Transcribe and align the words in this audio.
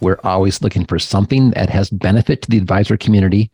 We're 0.00 0.20
always 0.22 0.62
looking 0.62 0.84
for 0.84 0.98
something 0.98 1.50
that 1.50 1.70
has 1.70 1.90
benefit 1.90 2.42
to 2.42 2.50
the 2.50 2.58
advisor 2.58 2.96
community 2.96 3.50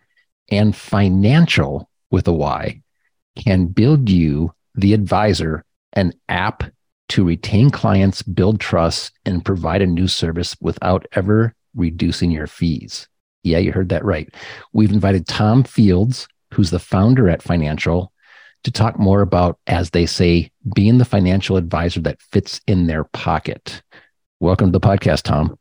and 0.51 0.75
Fynancial 0.75 1.87
with 2.11 2.29
a 2.29 2.33
Y 2.33 2.83
can 3.37 3.67
build 3.67 4.11
you, 4.11 4.53
the 4.75 4.93
advisor, 4.93 5.65
an 5.95 6.13
app 6.29 6.65
to 7.09 7.25
retain 7.25 7.71
clients, 7.71 8.23
build 8.23 8.61
trust, 8.61 9.13
and 9.25 9.45
provide 9.45 9.83
a 9.83 9.87
new 9.87 10.07
service 10.07 10.57
without 10.61 11.07
ever 11.13 11.55
reducing 11.75 12.31
your 12.31 12.47
fees. 12.47 13.09
Yeah, 13.43 13.59
you 13.59 13.73
heard 13.73 13.89
that 13.89 14.05
right. 14.05 14.33
We've 14.73 14.93
invited 14.93 15.27
Tom 15.27 15.65
Fields, 15.65 16.29
who's 16.53 16.71
the 16.71 16.79
founder 16.79 17.29
at 17.29 17.43
Fynancial, 17.43 18.09
to 18.65 18.71
talk 18.71 18.99
more 18.99 19.21
about, 19.21 19.59
as 19.67 19.91
they 19.91 20.07
say, 20.07 20.51
being 20.75 20.99
the 20.99 21.05
financial 21.05 21.57
advisor 21.57 22.01
that 22.01 22.23
fits 22.23 22.61
in 22.67 22.87
their 22.87 23.05
pocket. 23.05 23.83
Welcome 24.41 24.73
to 24.73 24.79
the 24.79 24.87
podcast, 24.87 25.23
Tom. 25.23 25.59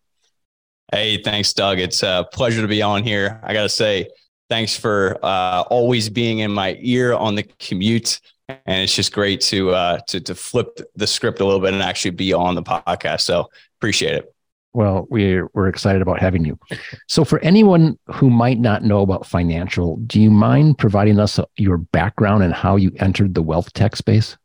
Hey, 0.94 1.18
thanks, 1.18 1.52
Doug. 1.54 1.80
It's 1.80 2.04
a 2.04 2.28
pleasure 2.32 2.62
to 2.62 2.68
be 2.68 2.84
on 2.84 3.02
here. 3.02 3.40
I 3.42 3.52
got 3.52 3.64
to 3.64 3.70
say, 3.70 4.10
thanks 4.48 4.78
for 4.78 5.18
uh, 5.24 5.64
always 5.72 6.08
being 6.08 6.40
in 6.40 6.52
my 6.52 6.78
ear 6.82 7.16
on 7.16 7.34
the 7.34 7.42
commute. 7.58 8.20
And 8.48 8.84
it's 8.84 8.94
just 8.94 9.12
great 9.12 9.42
to, 9.42 9.72
uh, 9.72 10.02
to, 10.10 10.22
to 10.22 10.36
flip 10.36 10.80
the 10.96 11.08
script 11.08 11.40
a 11.40 11.46
little 11.46 11.62
bit 11.62 11.74
and 11.74 11.82
actually 11.82 12.12
be 12.12 12.32
on 12.32 12.54
the 12.54 12.62
podcast. 12.62 13.22
So 13.22 13.50
appreciate 13.80 14.14
it. 14.14 14.36
Well, 14.74 15.08
we're, 15.10 15.50
we're 15.56 15.68
excited 15.68 16.04
about 16.04 16.20
having 16.20 16.46
you. 16.46 16.60
So, 17.08 17.26
for 17.26 17.40
anyone 17.40 17.98
who 18.12 18.30
might 18.30 18.60
not 18.60 18.84
know 18.84 19.02
about 19.02 19.24
Fynancial, 19.24 20.08
do 20.08 20.22
you 20.22 20.30
mind 20.30 20.78
providing 20.78 21.20
us 21.20 21.40
your 21.58 21.78
background 21.78 22.44
and 22.44 22.54
how 22.54 22.76
you 22.76 22.92
entered 22.98 23.34
the 23.34 23.42
wealth 23.42 23.74
tech 23.74 23.96
space? 23.96 24.38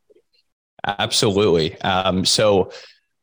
Absolutely. 0.87 1.79
Um, 1.83 2.25
so, 2.25 2.71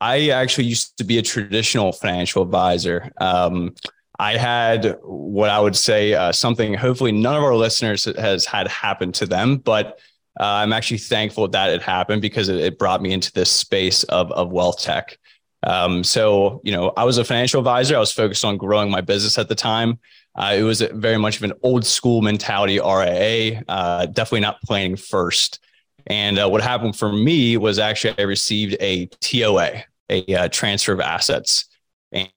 I 0.01 0.29
actually 0.29 0.65
used 0.65 0.97
to 0.97 1.03
be 1.03 1.17
a 1.17 1.21
traditional 1.21 1.91
financial 1.91 2.43
advisor. 2.43 3.11
Um, 3.17 3.75
I 4.19 4.37
had 4.37 4.97
what 5.03 5.49
I 5.49 5.59
would 5.59 5.75
say 5.75 6.13
uh, 6.13 6.31
something 6.31 6.73
hopefully 6.73 7.11
none 7.11 7.35
of 7.35 7.43
our 7.43 7.55
listeners 7.55 8.05
has 8.05 8.45
had 8.45 8.67
happen 8.67 9.11
to 9.13 9.25
them, 9.25 9.57
but 9.57 9.99
uh, 10.39 10.43
I'm 10.43 10.73
actually 10.73 10.97
thankful 10.97 11.47
that 11.49 11.69
it 11.69 11.81
happened 11.81 12.21
because 12.21 12.49
it, 12.49 12.57
it, 12.57 12.77
brought 12.77 13.01
me 13.01 13.13
into 13.13 13.31
this 13.31 13.49
space 13.49 14.03
of, 14.03 14.31
of 14.33 14.51
wealth 14.51 14.81
tech. 14.81 15.17
Um, 15.63 16.03
so, 16.03 16.61
you 16.63 16.73
know, 16.73 16.91
I 16.97 17.05
was 17.05 17.17
a 17.17 17.23
financial 17.23 17.59
advisor. 17.59 17.95
I 17.95 17.99
was 17.99 18.11
focused 18.11 18.43
on 18.43 18.57
growing 18.57 18.91
my 18.91 19.01
business 19.01 19.37
at 19.37 19.47
the 19.47 19.55
time. 19.55 19.99
Uh, 20.35 20.53
it 20.57 20.63
was 20.63 20.81
very 20.81 21.17
much 21.17 21.37
of 21.37 21.43
an 21.43 21.53
old 21.63 21.85
school 21.85 22.21
mentality 22.21 22.79
RIA, 22.79 23.63
uh, 23.67 24.05
definitely 24.07 24.41
not 24.41 24.61
planning 24.61 24.97
first. 24.97 25.59
And 26.07 26.39
uh, 26.39 26.47
what 26.49 26.61
happened 26.61 26.95
for 26.95 27.11
me 27.11 27.57
was 27.57 27.79
actually 27.79 28.15
I 28.19 28.23
received 28.23 28.75
a 28.79 29.07
TOA, 29.21 29.83
a 30.09 30.35
uh, 30.35 30.47
transfer 30.49 30.93
of 30.93 30.99
assets, 30.99 31.65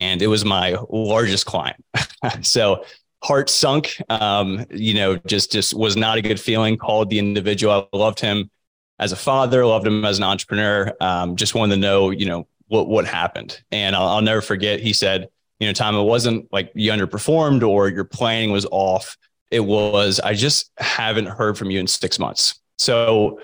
and 0.01 0.23
it 0.23 0.27
was 0.27 0.45
my 0.45 0.77
largest 0.91 1.47
client. 1.47 1.85
so 2.43 2.85
heart 3.23 3.51
sunk. 3.51 4.01
Um, 4.09 4.65
you 4.71 4.95
know, 4.95 5.17
just 5.17 5.53
just 5.53 5.75
was 5.75 5.97
not 5.97 6.19
a 6.19 6.23
good 6.23 6.41
feeling. 6.41 6.77
Called 6.77 7.11
the 7.11 7.19
individual. 7.19 7.89
I 7.93 7.97
loved 7.97 8.21
him 8.21 8.51
as 8.99 9.13
a 9.13 9.17
father. 9.17 9.65
Loved 9.67 9.87
him 9.87 10.05
as 10.05 10.19
an 10.19 10.25
entrepreneur. 10.25 10.95
Um, 11.01 11.37
just 11.37 11.55
wanted 11.55 11.77
to 11.77 11.81
know, 11.81 12.11
you 12.11 12.27
know, 12.27 12.47
what 12.69 12.89
what 12.89 13.07
happened. 13.07 13.61
And 13.71 13.95
I'll, 13.95 14.09
I'll 14.09 14.23
never 14.23 14.41
forget. 14.41 14.81
He 14.81 14.93
said, 14.93 15.29
you 15.61 15.67
know, 15.67 15.73
Tom, 15.73 15.97
it 15.97 16.03
wasn't 16.03 16.51
like 16.53 16.71
you 16.75 16.91
underperformed 16.93 17.67
or 17.67 17.89
your 17.89 18.05
planning 18.05 18.51
was 18.51 18.67
off. 18.71 19.17
It 19.51 19.61
was 19.61 20.21
I 20.21 20.35
just 20.35 20.71
haven't 20.79 21.27
heard 21.27 21.59
from 21.59 21.71
you 21.71 21.81
in 21.81 21.87
six 21.87 22.19
months. 22.19 22.61
So 22.79 23.41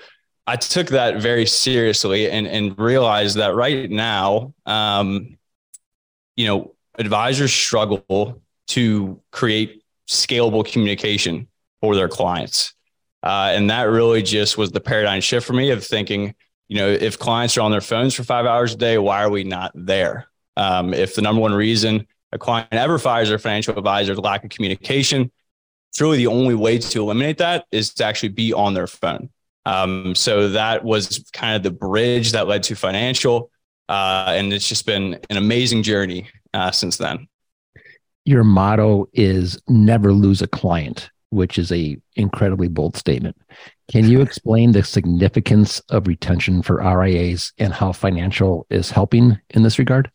I 0.47 0.55
took 0.55 0.87
that 0.87 1.21
very 1.21 1.45
seriously 1.45 2.29
and, 2.29 2.47
and 2.47 2.77
realized 2.77 3.37
that 3.37 3.55
right 3.55 3.89
now, 3.89 4.53
um, 4.65 5.37
you 6.35 6.45
know, 6.47 6.75
advisors 6.97 7.51
struggle 7.53 8.41
to 8.67 9.21
create 9.31 9.83
scalable 10.07 10.69
communication 10.69 11.47
for 11.81 11.95
their 11.95 12.07
clients. 12.07 12.73
Uh, 13.23 13.51
and 13.53 13.69
that 13.71 13.83
really 13.83 14.21
just 14.21 14.57
was 14.57 14.71
the 14.71 14.79
paradigm 14.79 15.19
shift 15.19 15.47
for 15.47 15.53
me 15.53 15.71
of 15.71 15.83
thinking, 15.83 16.35
you 16.67 16.77
know, 16.77 16.87
if 16.87 17.17
clients 17.17 17.57
are 17.57 17.61
on 17.61 17.71
their 17.71 17.81
phones 17.81 18.13
for 18.13 18.23
five 18.23 18.45
hours 18.45 18.73
a 18.73 18.77
day, 18.77 18.97
why 18.99 19.23
are 19.23 19.29
we 19.31 19.43
not 19.43 19.71
there? 19.73 20.27
Um, 20.57 20.93
if 20.93 21.15
the 21.15 21.21
number 21.21 21.41
one 21.41 21.53
reason 21.53 22.07
a 22.31 22.37
client 22.37 22.67
ever 22.71 22.99
fires 22.99 23.29
their 23.29 23.39
financial 23.39 23.77
advisor 23.77 24.11
is 24.11 24.19
lack 24.19 24.43
of 24.43 24.51
communication, 24.51 25.31
it's 25.89 26.01
really 26.01 26.17
the 26.17 26.27
only 26.27 26.53
way 26.53 26.77
to 26.77 27.01
eliminate 27.01 27.39
that 27.39 27.65
is 27.71 27.93
to 27.95 28.05
actually 28.05 28.29
be 28.29 28.53
on 28.53 28.73
their 28.73 28.87
phone. 28.87 29.29
Um, 29.65 30.15
so 30.15 30.49
that 30.49 30.83
was 30.83 31.25
kind 31.33 31.55
of 31.55 31.63
the 31.63 31.71
bridge 31.71 32.31
that 32.33 32.47
led 32.47 32.63
to 32.63 32.75
Fynancial. 32.75 33.49
Uh, 33.89 34.25
and 34.29 34.53
it's 34.53 34.67
just 34.67 34.85
been 34.85 35.19
an 35.29 35.37
amazing 35.37 35.83
journey 35.83 36.29
uh, 36.53 36.71
since 36.71 36.97
then. 36.97 37.27
Your 38.25 38.43
motto 38.43 39.07
is 39.13 39.59
never 39.67 40.11
lose 40.11 40.41
a 40.41 40.47
client, 40.47 41.11
which 41.29 41.59
is 41.59 41.71
a 41.71 41.97
incredibly 42.15 42.67
bold 42.67 42.95
statement. 42.95 43.37
Can 43.91 44.09
you 44.09 44.21
explain 44.21 44.71
the 44.71 44.83
significance 44.83 45.79
of 45.89 46.07
retention 46.07 46.61
for 46.61 46.77
RIAs 46.77 47.53
and 47.59 47.73
how 47.73 47.91
Fynancial 47.91 48.63
is 48.69 48.89
helping 48.89 49.39
in 49.51 49.63
this 49.63 49.77
regard? 49.77 50.09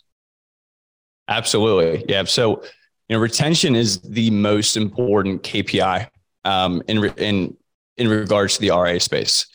Absolutely. 1.28 2.04
Yeah. 2.08 2.24
So, 2.24 2.62
you 3.08 3.16
know, 3.16 3.18
retention 3.18 3.76
is 3.76 4.00
the 4.00 4.30
most 4.30 4.76
important 4.76 5.44
KPI 5.44 6.08
um, 6.44 6.82
in, 6.88 7.04
in 7.16 7.56
in 8.00 8.08
regards 8.08 8.54
to 8.54 8.60
the 8.62 8.70
RA 8.70 8.98
space. 8.98 9.46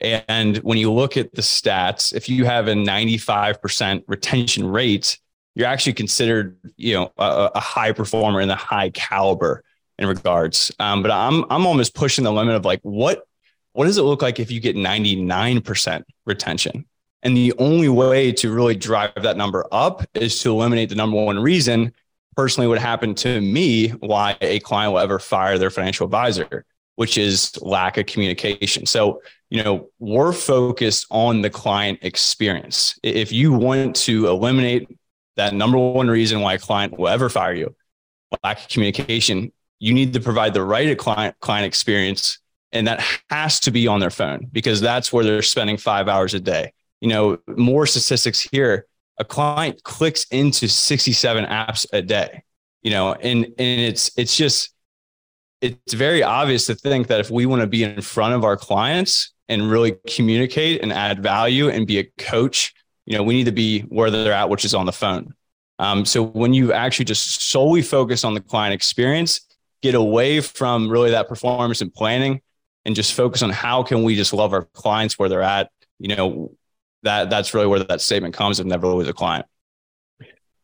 And 0.00 0.58
when 0.58 0.76
you 0.76 0.92
look 0.92 1.16
at 1.16 1.34
the 1.34 1.40
stats, 1.40 2.14
if 2.14 2.28
you 2.28 2.44
have 2.44 2.68
a 2.68 2.74
95% 2.74 4.04
retention 4.06 4.66
rate, 4.66 5.18
you're 5.54 5.66
actually 5.66 5.94
considered, 5.94 6.58
you 6.76 6.94
know, 6.94 7.12
a, 7.16 7.50
a 7.54 7.60
high 7.60 7.92
performer 7.92 8.42
in 8.42 8.48
the 8.48 8.54
high 8.54 8.90
caliber 8.90 9.64
in 9.98 10.06
regards. 10.06 10.70
Um, 10.78 11.00
but 11.00 11.10
I'm 11.10 11.44
I'm 11.48 11.66
almost 11.66 11.94
pushing 11.94 12.24
the 12.24 12.32
limit 12.32 12.54
of 12.54 12.66
like 12.66 12.80
what 12.82 13.26
what 13.72 13.86
does 13.86 13.96
it 13.96 14.02
look 14.02 14.20
like 14.20 14.38
if 14.38 14.50
you 14.50 14.60
get 14.60 14.76
99% 14.76 16.04
retention? 16.26 16.84
And 17.22 17.34
the 17.34 17.54
only 17.58 17.88
way 17.88 18.32
to 18.32 18.52
really 18.52 18.76
drive 18.76 19.14
that 19.22 19.38
number 19.38 19.66
up 19.72 20.04
is 20.14 20.40
to 20.42 20.50
eliminate 20.50 20.90
the 20.90 20.94
number 20.94 21.16
one 21.16 21.38
reason 21.38 21.92
personally 22.36 22.68
what 22.68 22.78
happened 22.78 23.16
to 23.16 23.40
me 23.40 23.88
why 23.88 24.36
a 24.42 24.60
client 24.60 24.92
will 24.92 25.00
ever 25.00 25.18
fire 25.18 25.58
their 25.58 25.70
financial 25.70 26.04
advisor 26.04 26.64
which 26.96 27.16
is 27.16 27.56
lack 27.62 27.96
of 27.98 28.06
communication. 28.06 28.84
So, 28.86 29.22
you 29.48 29.62
know, 29.62 29.90
we're 29.98 30.32
focused 30.32 31.06
on 31.10 31.42
the 31.42 31.50
client 31.50 32.00
experience. 32.02 32.98
If 33.02 33.30
you 33.32 33.52
want 33.52 33.94
to 33.96 34.26
eliminate 34.26 34.88
that 35.36 35.54
number 35.54 35.78
one 35.78 36.08
reason 36.08 36.40
why 36.40 36.54
a 36.54 36.58
client 36.58 36.98
will 36.98 37.08
ever 37.08 37.28
fire 37.28 37.54
you, 37.54 37.76
lack 38.42 38.60
of 38.60 38.68
communication, 38.68 39.52
you 39.78 39.94
need 39.94 40.14
to 40.14 40.20
provide 40.20 40.54
the 40.54 40.64
right 40.64 40.96
client 40.98 41.36
client 41.40 41.66
experience. 41.66 42.38
And 42.72 42.86
that 42.88 43.04
has 43.30 43.60
to 43.60 43.70
be 43.70 43.86
on 43.86 44.00
their 44.00 44.10
phone 44.10 44.48
because 44.50 44.80
that's 44.80 45.12
where 45.12 45.24
they're 45.24 45.42
spending 45.42 45.76
five 45.76 46.08
hours 46.08 46.34
a 46.34 46.40
day. 46.40 46.72
You 47.00 47.08
know, 47.08 47.38
more 47.46 47.86
statistics 47.86 48.40
here. 48.40 48.86
A 49.18 49.24
client 49.24 49.82
clicks 49.82 50.24
into 50.30 50.68
67 50.68 51.44
apps 51.46 51.86
a 51.92 52.02
day, 52.02 52.42
you 52.82 52.90
know, 52.90 53.14
and, 53.14 53.44
and 53.44 53.80
it's 53.80 54.10
it's 54.18 54.36
just 54.36 54.74
it's 55.60 55.94
very 55.94 56.22
obvious 56.22 56.66
to 56.66 56.74
think 56.74 57.06
that 57.08 57.20
if 57.20 57.30
we 57.30 57.46
want 57.46 57.62
to 57.62 57.66
be 57.66 57.84
in 57.84 58.00
front 58.02 58.34
of 58.34 58.44
our 58.44 58.56
clients 58.56 59.32
and 59.48 59.70
really 59.70 59.96
communicate 60.06 60.82
and 60.82 60.92
add 60.92 61.22
value 61.22 61.68
and 61.68 61.86
be 61.86 61.98
a 61.98 62.04
coach, 62.18 62.74
you 63.06 63.16
know, 63.16 63.22
we 63.22 63.34
need 63.34 63.44
to 63.44 63.52
be 63.52 63.80
where 63.82 64.10
they're 64.10 64.32
at, 64.32 64.50
which 64.50 64.64
is 64.64 64.74
on 64.74 64.86
the 64.86 64.92
phone. 64.92 65.34
Um, 65.78 66.04
so 66.04 66.22
when 66.22 66.54
you 66.54 66.72
actually 66.72 67.04
just 67.04 67.50
solely 67.50 67.82
focus 67.82 68.24
on 68.24 68.34
the 68.34 68.40
client 68.40 68.74
experience, 68.74 69.40
get 69.82 69.94
away 69.94 70.40
from 70.40 70.88
really 70.88 71.10
that 71.10 71.28
performance 71.28 71.80
and 71.80 71.92
planning, 71.92 72.40
and 72.84 72.94
just 72.94 73.14
focus 73.14 73.42
on 73.42 73.50
how 73.50 73.82
can 73.82 74.02
we 74.02 74.16
just 74.16 74.32
love 74.32 74.52
our 74.52 74.62
clients 74.62 75.18
where 75.18 75.28
they're 75.28 75.42
at. 75.42 75.70
You 75.98 76.14
know, 76.14 76.52
that 77.02 77.30
that's 77.30 77.54
really 77.54 77.66
where 77.66 77.82
that 77.82 78.00
statement 78.00 78.34
comes 78.34 78.60
of 78.60 78.66
never 78.66 78.86
lose 78.86 79.08
a 79.08 79.12
client. 79.12 79.46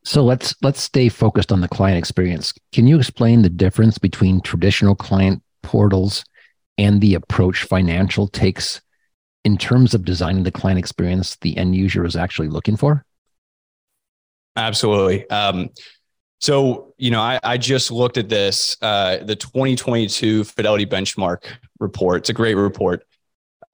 So 0.04 0.25
let's 0.25 0.54
let's 0.62 0.81
stay 0.81 1.08
focused 1.08 1.52
on 1.52 1.60
the 1.60 1.69
client 1.69 1.99
experience. 1.99 2.52
Can 2.72 2.87
you 2.87 2.99
explain 2.99 3.43
the 3.43 3.49
difference 3.49 3.99
between 3.99 4.40
traditional 4.40 4.94
client 4.94 5.43
portals 5.62 6.25
and 6.76 7.00
the 7.00 7.14
approach 7.14 7.69
Fynancial 7.69 8.31
takes 8.32 8.81
in 9.44 9.56
terms 9.56 9.94
of 9.94 10.04
designing 10.04 10.43
the 10.43 10.50
client 10.50 10.78
experience 10.78 11.37
the 11.37 11.56
end 11.56 11.76
user 11.76 12.04
is 12.04 12.16
actually 12.16 12.49
looking 12.49 12.76
for? 12.76 13.04
Absolutely. 14.56 15.28
Um, 15.31 15.70
So, 16.40 16.93
you 16.98 17.12
know, 17.12 17.20
I, 17.20 17.38
I 17.44 17.56
just 17.56 17.93
looked 17.93 18.19
at 18.19 18.28
this, 18.28 18.76
uh, 18.82 19.19
the 19.19 19.37
2022 19.37 20.43
Fidelity 20.43 20.84
Benchmark 20.84 21.44
report. 21.78 22.22
It's 22.22 22.31
a 22.31 22.32
great 22.32 22.56
report. 22.56 23.05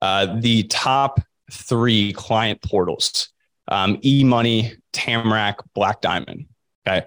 Uh, 0.03 0.39
the 0.39 0.63
top 0.63 1.19
three 1.51 2.13
client 2.13 2.61
portals 2.61 3.29
um, 3.69 3.97
eMoney, 3.97 4.77
Tamarac, 4.93 5.55
Black 5.73 6.01
Diamond. 6.01 6.45
Okay. 6.87 7.05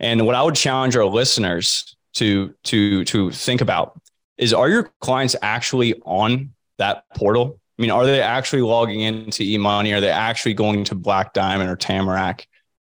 And 0.00 0.26
what 0.26 0.34
I 0.34 0.42
would 0.42 0.54
challenge 0.54 0.96
our 0.96 1.04
listeners 1.04 1.96
to, 2.14 2.54
to, 2.64 3.04
to 3.04 3.30
think 3.30 3.60
about 3.60 4.00
is 4.36 4.52
are 4.52 4.68
your 4.68 4.90
clients 5.00 5.36
actually 5.42 5.94
on 6.04 6.52
that 6.78 7.04
portal? 7.14 7.60
I 7.78 7.82
mean, 7.82 7.90
are 7.90 8.04
they 8.04 8.20
actually 8.20 8.62
logging 8.62 9.00
into 9.00 9.42
eMoney? 9.44 9.96
Are 9.96 10.00
they 10.00 10.10
actually 10.10 10.54
going 10.54 10.84
to 10.84 10.94
Black 10.94 11.32
Diamond 11.32 11.70
or 11.70 11.76
Tamarac? 11.76 12.44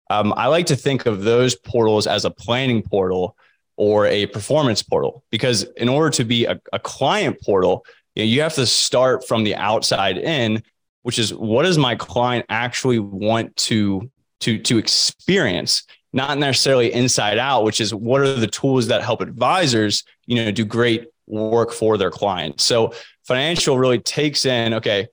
Um, 0.10 0.34
I 0.36 0.48
like 0.48 0.66
to 0.68 0.76
think 0.76 1.06
of 1.06 1.24
those 1.24 1.56
portals 1.56 2.08
as 2.08 2.26
a 2.26 2.32
planning 2.32 2.82
portal 2.82 3.38
or 3.78 4.06
a 4.08 4.28
performance 4.28 4.84
portal 4.84 5.24
because 5.32 5.64
in 5.78 5.90
order 5.90 6.10
to 6.12 6.24
be 6.24 6.46
a, 6.46 6.60
a 6.72 6.80
client 6.80 7.42
portal, 7.42 7.86
you, 8.16 8.24
know, 8.24 8.28
you 8.28 8.42
have 8.42 8.54
to 8.56 8.66
start 8.66 9.28
from 9.28 9.44
the 9.44 9.56
outside 9.56 10.18
in, 10.18 10.62
which 11.02 11.18
is 11.18 11.34
what 11.34 11.64
does 11.64 11.78
my 11.78 11.96
client 11.96 12.46
actually 12.50 13.00
want 13.00 13.56
to 13.56 14.12
to 14.44 14.60
to 14.60 14.78
experience, 14.78 15.84
not 16.14 16.38
necessarily 16.38 16.94
inside 16.94 17.38
out, 17.38 17.64
which 17.64 17.82
is 17.82 17.94
what 17.94 18.22
are 18.22 18.34
the 18.36 18.48
tools 18.48 18.88
that 18.88 19.02
help 19.02 19.22
advisors, 19.22 20.04
you 20.26 20.36
know, 20.36 20.52
do 20.52 20.66
great 20.66 21.08
work 21.28 21.72
for 21.72 21.98
their 21.98 22.12
clients. 22.12 22.64
So 22.64 22.94
Fynancial 23.28 23.80
really 23.80 24.00
takes 24.00 24.46
in, 24.46 24.74
okay, 24.76 25.08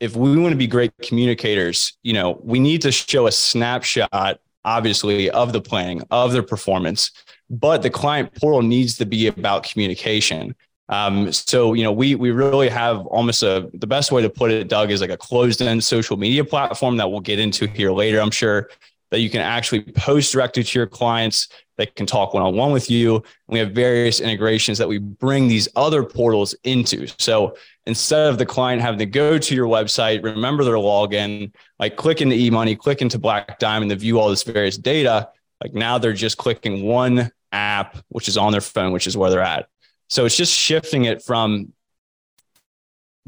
if 0.00 0.14
we 0.16 0.36
want 0.36 0.52
to 0.52 0.56
be 0.56 0.66
great 0.66 0.92
communicators, 1.02 1.96
you 2.02 2.12
know, 2.12 2.38
we 2.42 2.58
need 2.58 2.82
to 2.82 2.92
show 2.92 3.26
a 3.26 3.32
snapshot, 3.32 4.40
obviously, 4.64 5.30
of 5.30 5.52
the 5.52 5.60
planning, 5.60 6.02
of 6.10 6.32
their 6.32 6.42
performance, 6.42 7.12
but 7.48 7.82
the 7.82 7.90
client 7.90 8.34
portal 8.34 8.62
needs 8.62 8.98
to 8.98 9.06
be 9.06 9.28
about 9.28 9.62
communication. 9.62 10.54
Um, 10.88 11.32
so, 11.32 11.72
you 11.74 11.82
know, 11.82 11.92
we 11.92 12.14
we 12.14 12.30
really 12.30 12.68
have 12.68 13.06
almost 13.06 13.42
a 13.42 13.68
the 13.74 13.86
best 13.86 14.12
way 14.12 14.22
to 14.22 14.30
put 14.30 14.50
it, 14.50 14.68
Doug, 14.68 14.90
is 14.90 15.00
like 15.00 15.10
a 15.10 15.16
closed-end 15.16 15.82
social 15.82 16.16
media 16.16 16.44
platform 16.44 16.96
that 16.98 17.10
we'll 17.10 17.20
get 17.20 17.38
into 17.38 17.66
here 17.66 17.90
later. 17.90 18.20
I'm 18.20 18.30
sure 18.30 18.68
that 19.10 19.20
you 19.20 19.30
can 19.30 19.40
actually 19.40 19.82
post 19.82 20.32
directly 20.32 20.62
to 20.64 20.78
your 20.78 20.86
clients 20.86 21.48
that 21.76 21.94
can 21.94 22.06
talk 22.06 22.34
one-on-one 22.34 22.72
with 22.72 22.90
you. 22.90 23.22
We 23.48 23.58
have 23.58 23.72
various 23.72 24.20
integrations 24.20 24.78
that 24.78 24.88
we 24.88 24.98
bring 24.98 25.46
these 25.46 25.68
other 25.76 26.02
portals 26.02 26.54
into. 26.64 27.06
So 27.18 27.56
instead 27.86 28.28
of 28.28 28.38
the 28.38 28.46
client 28.46 28.82
having 28.82 28.98
to 28.98 29.06
go 29.06 29.38
to 29.38 29.54
your 29.54 29.68
website, 29.68 30.24
remember 30.24 30.64
their 30.64 30.74
login, 30.74 31.52
like 31.78 31.96
click 31.96 32.20
into 32.20 32.34
eMoney, 32.34 32.76
click 32.78 33.02
into 33.02 33.18
Black 33.18 33.58
Diamond 33.58 33.90
to 33.90 33.96
view 33.96 34.18
all 34.18 34.30
this 34.30 34.42
various 34.42 34.76
data. 34.76 35.28
Like 35.62 35.74
now 35.74 35.98
they're 35.98 36.12
just 36.12 36.38
clicking 36.38 36.82
one 36.82 37.30
app, 37.52 37.98
which 38.08 38.26
is 38.28 38.36
on 38.36 38.52
their 38.52 38.60
phone, 38.60 38.92
which 38.92 39.06
is 39.06 39.16
where 39.16 39.30
they're 39.30 39.40
at. 39.42 39.68
So 40.08 40.24
it's 40.24 40.36
just 40.36 40.52
shifting 40.52 41.04
it 41.04 41.22
from 41.22 41.72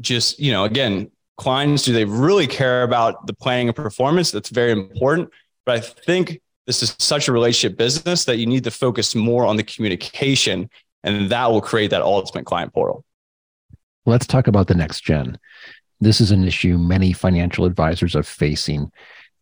just, 0.01 0.39
you 0.39 0.51
know, 0.51 0.63
again, 0.63 1.11
clients, 1.37 1.83
do 1.83 1.93
they 1.93 2.05
really 2.05 2.47
care 2.47 2.83
about 2.83 3.27
the 3.27 3.33
planning 3.33 3.67
and 3.67 3.75
performance? 3.75 4.31
That's 4.31 4.49
very 4.49 4.71
important. 4.71 5.29
But 5.65 5.77
I 5.77 5.79
think 5.81 6.41
this 6.67 6.83
is 6.83 6.95
such 6.99 7.27
a 7.27 7.31
relationship 7.31 7.77
business 7.77 8.25
that 8.25 8.37
you 8.37 8.45
need 8.45 8.63
to 8.63 8.71
focus 8.71 9.15
more 9.15 9.45
on 9.45 9.55
the 9.55 9.63
communication, 9.63 10.69
and 11.03 11.29
that 11.29 11.51
will 11.51 11.61
create 11.61 11.91
that 11.91 12.01
ultimate 12.01 12.45
client 12.45 12.73
portal. 12.73 13.03
Let's 14.05 14.27
talk 14.27 14.47
about 14.47 14.67
the 14.67 14.75
next 14.75 15.01
gen. 15.01 15.37
This 15.99 16.21
is 16.21 16.31
an 16.31 16.43
issue 16.45 16.77
many 16.77 17.11
financial 17.11 17.65
advisors 17.65 18.15
are 18.15 18.23
facing. 18.23 18.91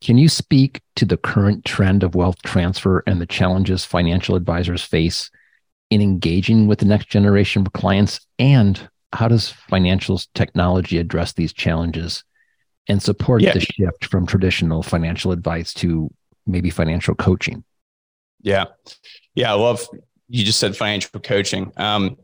Can 0.01 0.17
you 0.17 0.29
speak 0.29 0.81
to 0.95 1.05
the 1.05 1.17
current 1.17 1.65
trend 1.65 2.03
of 2.03 2.15
wealth 2.15 2.41
transfer 2.43 3.03
and 3.07 3.19
the 3.21 3.25
challenges 3.25 3.85
financial 3.85 4.35
advisors 4.35 4.83
face 4.83 5.29
in 5.89 6.01
engaging 6.01 6.67
with 6.67 6.79
the 6.79 6.85
next 6.85 7.09
generation 7.09 7.65
of 7.65 7.73
clients? 7.73 8.19
And 8.39 8.89
how 9.13 9.27
does 9.27 9.53
Fynancial's 9.69 10.27
technology 10.33 10.97
address 10.97 11.33
these 11.33 11.53
challenges 11.53 12.23
and 12.87 13.01
support 13.01 13.41
yeah. 13.41 13.53
the 13.53 13.61
shift 13.61 14.05
from 14.05 14.25
traditional 14.25 14.83
financial 14.83 15.31
advice 15.31 15.73
to 15.75 16.09
maybe 16.45 16.69
financial 16.69 17.15
coaching? 17.15 17.63
Yeah. 18.41 18.65
Yeah. 19.35 19.51
I 19.51 19.55
love 19.55 19.87
you 20.29 20.43
just 20.43 20.59
said 20.59 20.75
financial 20.75 21.19
coaching. 21.19 21.71
Um, 21.77 22.17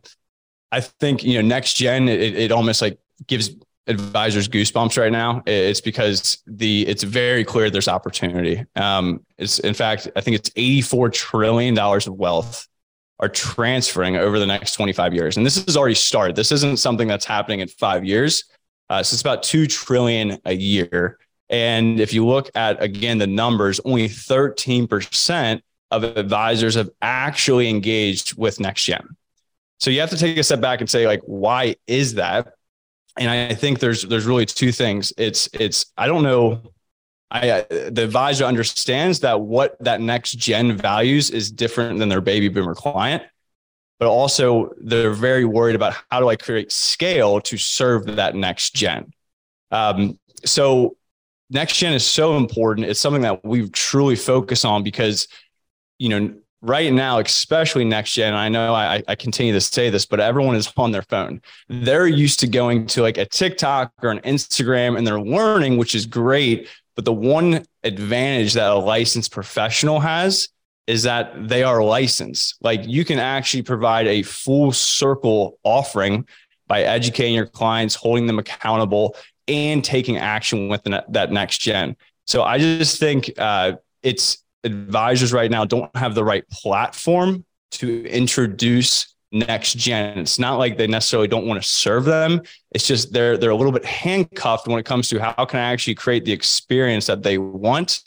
I 0.72 0.82
think, 0.82 1.24
you 1.24 1.36
know, 1.36 1.48
next 1.48 1.76
gen, 1.76 2.10
it, 2.10 2.36
it 2.36 2.52
almost 2.52 2.82
like 2.82 2.98
gives 3.28 3.52
advisors 3.88 4.48
goosebumps 4.48 4.98
right 4.98 5.12
now. 5.12 5.44
It's 5.46 5.82
because 5.82 6.42
the 6.48 6.88
it's 6.88 7.04
very 7.04 7.44
clear 7.44 7.70
there's 7.70 7.88
opportunity. 7.88 8.66
Um, 8.76 9.26
it's 9.38 9.60
in 9.60 9.74
fact, 9.74 10.10
I 10.16 10.22
think 10.22 10.36
it's 10.36 10.52
84 10.56 11.10
trillion 11.10 11.74
dollars 11.74 12.08
of 12.08 12.16
wealth 12.16 12.68
are 13.20 13.30
transferring 13.30 14.18
over 14.18 14.40
the 14.40 14.46
next 14.46 14.74
25 14.74 15.14
years. 15.14 15.38
And 15.38 15.46
this 15.46 15.64
has 15.64 15.78
already 15.78 15.96
started. 15.96 16.36
This 16.36 16.52
isn't 16.52 16.78
something 16.78 17.08
that's 17.08 17.26
happening 17.26 17.60
in 17.60 17.68
five 17.68 18.04
years. 18.04 18.46
Uh, 18.90 19.02
so 19.02 19.16
it's 19.16 19.22
about 19.22 19.44
2 19.44 19.68
trillion 19.68 20.40
a 20.46 20.54
year. 20.54 21.18
And 21.50 22.00
if 22.00 22.14
you 22.14 22.26
look 22.26 22.50
at, 22.56 22.82
again, 22.82 23.18
the 23.18 23.28
numbers, 23.28 23.80
only 23.86 24.10
13% 24.10 25.62
of 25.92 26.04
advisors 26.04 26.76
have 26.76 26.90
actually 27.02 27.70
engaged 27.70 28.36
with 28.38 28.58
NextGen. 28.58 29.06
So 29.80 29.90
you 29.92 30.00
have 30.00 30.10
to 30.10 30.18
take 30.18 30.38
a 30.38 30.44
step 30.44 30.62
back 30.62 30.82
and 30.82 30.90
say, 30.90 31.06
like, 31.06 31.22
why 31.26 31.76
is 31.88 32.16
that? 32.16 32.54
And 33.18 33.30
I 33.30 33.54
think 33.54 33.80
there's 33.80 34.02
there's 34.04 34.26
really 34.26 34.46
two 34.46 34.72
things. 34.72 35.14
It's 35.18 35.48
it's 35.54 35.86
I 35.98 36.08
don't 36.08 36.24
know. 36.24 36.62
I 37.34 37.66
the 37.70 38.04
advisor 38.04 38.46
understands 38.46 39.22
that 39.22 39.42
what 39.42 39.76
that 39.84 40.00
next 40.00 40.34
gen 40.34 40.78
values 40.78 41.32
is 41.32 41.52
different 41.52 41.98
than 42.00 42.08
their 42.08 42.22
baby 42.22 42.48
boomer 42.48 42.76
client, 42.76 43.24
but 44.00 44.08
also 44.08 44.72
they're 44.80 45.14
very 45.14 45.44
worried 45.44 45.76
about 45.76 45.96
how 46.12 46.20
do 46.20 46.30
I 46.30 46.36
create 46.36 46.72
scale 46.72 47.42
to 47.42 47.58
serve 47.58 48.06
that 48.18 48.36
next 48.36 48.76
gen. 48.76 49.12
Um, 49.72 50.20
so 50.46 50.96
next 51.50 51.78
gen 51.78 51.94
is 51.94 52.06
so 52.06 52.38
important. 52.38 52.88
It's 52.88 53.00
something 53.00 53.24
that 53.24 53.44
we 53.44 53.68
truly 53.70 54.16
focus 54.16 54.64
on 54.64 54.84
because, 54.84 55.28
you 55.98 56.10
know, 56.10 56.36
right 56.62 56.94
now, 56.94 57.20
especially 57.20 57.84
next 57.84 58.14
gen, 58.14 58.36
I 58.36 58.48
know 58.48 58.74
I, 58.74 59.04
I, 59.08 59.16
continue 59.16 59.52
to 59.52 59.60
say 59.60 59.90
this, 59.90 60.06
but 60.06 60.20
everyone 60.20 60.56
is 60.56 60.72
on 60.78 60.92
their 60.92 61.02
phone. 61.02 61.42
They're 61.68 62.08
used 62.08 62.40
to 62.40 62.48
going 62.48 62.88
to 62.88 63.02
like 63.02 63.18
a 63.18 63.26
TikTok 63.26 63.92
or 64.02 64.12
an 64.12 64.20
Instagram 64.20 64.98
and 64.98 65.06
they're 65.06 65.20
learning, 65.20 65.78
which 65.78 65.94
is 65.94 66.06
great. 66.06 66.70
But 66.96 67.06
the 67.06 67.14
one 67.14 67.66
advantage 67.84 68.54
that 68.54 68.72
a 68.72 68.76
licensed 68.76 69.32
professional 69.32 70.00
has 70.00 70.50
is 70.86 71.04
that 71.04 71.48
they 71.48 71.64
are 71.64 71.84
licensed. 71.84 72.58
Like 72.62 72.86
you 72.86 73.06
can 73.06 73.20
actually 73.20 73.64
provide 73.64 74.08
a 74.08 74.22
full 74.24 74.72
circle 74.72 75.58
offering 75.64 76.28
by 76.68 76.84
educating 76.84 77.36
your 77.36 77.48
clients, 77.48 77.96
holding 77.96 78.26
them 78.26 78.40
accountable, 78.40 79.16
and 79.48 79.84
taking 79.84 80.18
action 80.18 80.70
with 80.70 80.84
that 80.84 81.32
next 81.32 81.60
gen. 81.60 81.96
So 82.26 82.44
I 82.44 82.58
just 82.58 83.00
think 83.00 83.32
uh, 83.38 83.74
it's 84.02 84.44
advisors 84.64 85.34
right 85.34 85.52
now 85.52 85.66
don't 85.66 85.96
have 85.96 86.16
the 86.16 86.24
right 86.24 86.48
platform 86.50 87.46
to 87.72 88.06
introduce 88.06 89.13
next 89.34 89.78
gen. 89.78 90.20
It's 90.20 90.40
not 90.40 90.58
like 90.58 90.78
they 90.78 90.88
necessarily 90.88 91.28
don't 91.28 91.48
want 91.48 91.62
to 91.62 91.68
serve 91.68 92.06
them. 92.06 92.42
It's 92.72 92.88
just 92.88 93.12
they're 93.12 93.38
they're 93.38 93.50
a 93.50 93.56
little 93.56 93.72
bit 93.72 93.84
handcuffed 93.84 94.68
when 94.68 94.80
it 94.80 94.86
comes 94.86 95.10
to 95.10 95.20
how 95.20 95.46
can 95.46 95.60
I 95.60 95.72
actually 95.72 95.96
create 95.96 96.24
the 96.24 96.32
experience 96.32 97.08
that 97.08 97.24
they 97.24 97.38
want 97.38 98.02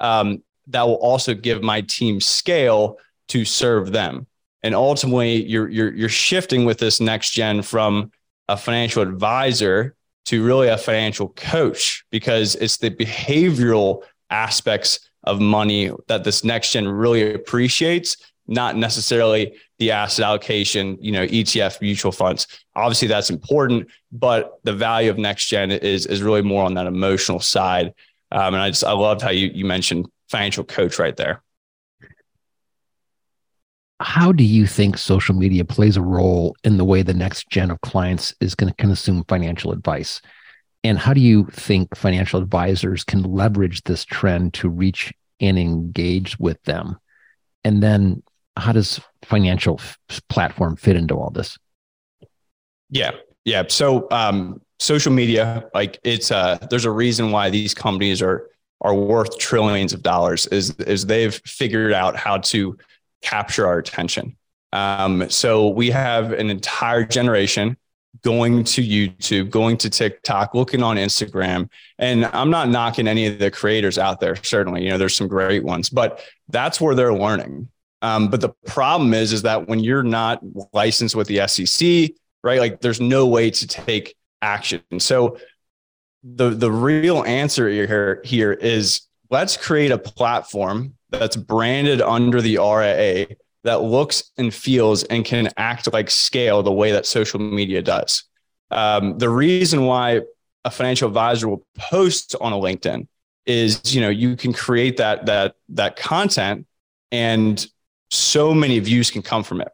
um, 0.00 0.42
that 0.68 0.86
will 0.86 0.94
also 0.94 1.34
give 1.34 1.62
my 1.62 1.80
team 1.82 2.20
scale 2.20 2.98
to 3.28 3.44
serve 3.44 3.92
them. 3.92 4.26
And 4.62 4.74
ultimately, 4.74 5.44
you're 5.44 5.68
you're 5.68 5.92
you're 5.92 6.08
shifting 6.08 6.64
with 6.64 6.78
this 6.78 7.00
next 7.00 7.30
gen 7.30 7.62
from 7.62 8.12
a 8.48 8.56
financial 8.56 9.02
advisor 9.02 9.94
to 10.26 10.44
really 10.44 10.68
a 10.68 10.78
financial 10.78 11.28
coach 11.30 12.04
because 12.10 12.54
it's 12.56 12.76
the 12.76 12.90
behavioral 12.90 14.02
aspects 14.30 15.10
of 15.24 15.40
money 15.40 15.90
that 16.06 16.24
this 16.24 16.44
next 16.44 16.72
gen 16.72 16.88
really 16.88 17.34
appreciates 17.34 18.16
not 18.48 18.76
necessarily 18.76 19.54
the 19.78 19.90
asset 19.90 20.24
allocation 20.24 20.96
you 21.00 21.12
know 21.12 21.26
etf 21.26 21.80
mutual 21.80 22.12
funds 22.12 22.46
obviously 22.74 23.06
that's 23.06 23.30
important 23.30 23.86
but 24.10 24.58
the 24.64 24.72
value 24.72 25.10
of 25.10 25.18
next 25.18 25.46
gen 25.46 25.70
is 25.70 26.06
is 26.06 26.22
really 26.22 26.42
more 26.42 26.64
on 26.64 26.74
that 26.74 26.86
emotional 26.86 27.40
side 27.40 27.92
um, 28.32 28.54
and 28.54 28.62
i 28.62 28.68
just 28.68 28.84
i 28.84 28.92
loved 28.92 29.22
how 29.22 29.30
you 29.30 29.48
you 29.54 29.64
mentioned 29.64 30.06
financial 30.28 30.64
coach 30.64 30.98
right 30.98 31.16
there 31.16 31.42
how 34.00 34.30
do 34.30 34.44
you 34.44 34.66
think 34.66 34.96
social 34.96 35.34
media 35.34 35.64
plays 35.64 35.96
a 35.96 36.02
role 36.02 36.56
in 36.62 36.76
the 36.76 36.84
way 36.84 37.02
the 37.02 37.14
next 37.14 37.50
gen 37.50 37.70
of 37.70 37.80
clients 37.80 38.32
is 38.40 38.54
going 38.54 38.70
to 38.70 38.76
consume 38.76 39.24
financial 39.24 39.72
advice? 39.72 40.20
And 40.84 40.98
how 40.98 41.12
do 41.12 41.20
you 41.20 41.46
think 41.46 41.96
financial 41.96 42.40
advisors 42.40 43.02
can 43.02 43.22
leverage 43.24 43.82
this 43.82 44.04
trend 44.04 44.54
to 44.54 44.68
reach 44.68 45.12
and 45.40 45.58
engage 45.58 46.38
with 46.38 46.62
them? 46.62 46.96
And 47.64 47.82
then 47.82 48.22
how 48.58 48.72
does 48.72 49.00
Fynancial 49.24 49.80
f- 49.80 49.98
platform 50.28 50.76
fit 50.76 50.96
into 50.96 51.14
all 51.14 51.30
this? 51.30 51.58
Yeah. 52.90 53.12
Yeah. 53.44 53.64
So 53.68 54.08
um, 54.10 54.60
social 54.78 55.12
media, 55.12 55.68
like 55.74 55.98
it's 56.04 56.30
uh 56.30 56.58
there's 56.70 56.84
a 56.84 56.90
reason 56.90 57.30
why 57.30 57.50
these 57.50 57.74
companies 57.74 58.22
are 58.22 58.48
are 58.80 58.94
worth 58.94 59.38
trillions 59.38 59.92
of 59.92 60.02
dollars 60.02 60.46
is, 60.46 60.70
is 60.76 61.06
they've 61.06 61.34
figured 61.44 61.92
out 61.92 62.16
how 62.16 62.38
to 62.38 62.76
capture 63.22 63.66
our 63.66 63.78
attention. 63.78 64.36
Um, 64.72 65.28
so 65.30 65.68
we 65.68 65.90
have 65.90 66.32
an 66.32 66.50
entire 66.50 67.04
generation 67.04 67.76
going 68.22 68.64
to 68.64 68.82
YouTube, 68.82 69.50
going 69.50 69.76
to 69.78 69.90
TikTok, 69.90 70.54
looking 70.54 70.82
on 70.82 70.96
Instagram. 70.96 71.68
And 71.98 72.26
I'm 72.26 72.50
not 72.50 72.68
knocking 72.68 73.08
any 73.08 73.26
of 73.26 73.38
the 73.38 73.50
creators 73.50 73.98
out 73.98 74.20
there. 74.20 74.36
Certainly, 74.36 74.84
you 74.84 74.90
know, 74.90 74.98
there's 74.98 75.16
some 75.16 75.28
great 75.28 75.64
ones, 75.64 75.90
but 75.90 76.22
that's 76.48 76.80
where 76.80 76.94
they're 76.94 77.14
learning. 77.14 77.68
Um, 78.02 78.28
but 78.28 78.40
the 78.40 78.50
problem 78.66 79.12
is, 79.14 79.32
is 79.32 79.42
that 79.42 79.68
when 79.68 79.80
you're 79.80 80.02
not 80.02 80.40
licensed 80.72 81.16
with 81.16 81.26
the 81.26 81.46
SEC, 81.48 82.10
right? 82.44 82.60
Like 82.60 82.80
there's 82.80 83.00
no 83.00 83.26
way 83.26 83.50
to 83.50 83.66
take 83.66 84.16
action. 84.40 84.82
So 84.98 85.38
the 86.22 86.50
the 86.50 86.70
real 86.70 87.22
answer 87.24 87.68
here 87.68 88.20
here 88.24 88.52
is 88.52 89.02
let's 89.30 89.56
create 89.56 89.90
a 89.90 89.98
platform 89.98 90.94
that's 91.10 91.36
branded 91.36 92.00
under 92.00 92.40
the 92.40 92.58
RIA 92.58 93.26
that 93.64 93.82
looks 93.82 94.30
and 94.36 94.52
feels 94.52 95.04
and 95.04 95.24
can 95.24 95.48
act 95.56 95.92
like 95.92 96.10
scale 96.10 96.62
the 96.62 96.72
way 96.72 96.92
that 96.92 97.06
social 97.06 97.40
media 97.40 97.82
does. 97.82 98.24
Um, 98.70 99.18
the 99.18 99.28
reason 99.28 99.84
why 99.84 100.22
a 100.64 100.70
financial 100.70 101.08
advisor 101.08 101.48
will 101.48 101.66
post 101.78 102.34
on 102.40 102.52
a 102.52 102.56
LinkedIn 102.56 103.06
is, 103.46 103.94
you 103.94 104.00
know, 104.00 104.10
you 104.10 104.36
can 104.36 104.52
create 104.52 104.98
that 104.98 105.26
that 105.26 105.54
that 105.70 105.96
content, 105.96 106.66
and 107.10 107.66
so 108.10 108.54
many 108.54 108.78
views 108.78 109.10
can 109.10 109.22
come 109.22 109.42
from 109.42 109.60
it. 109.60 109.72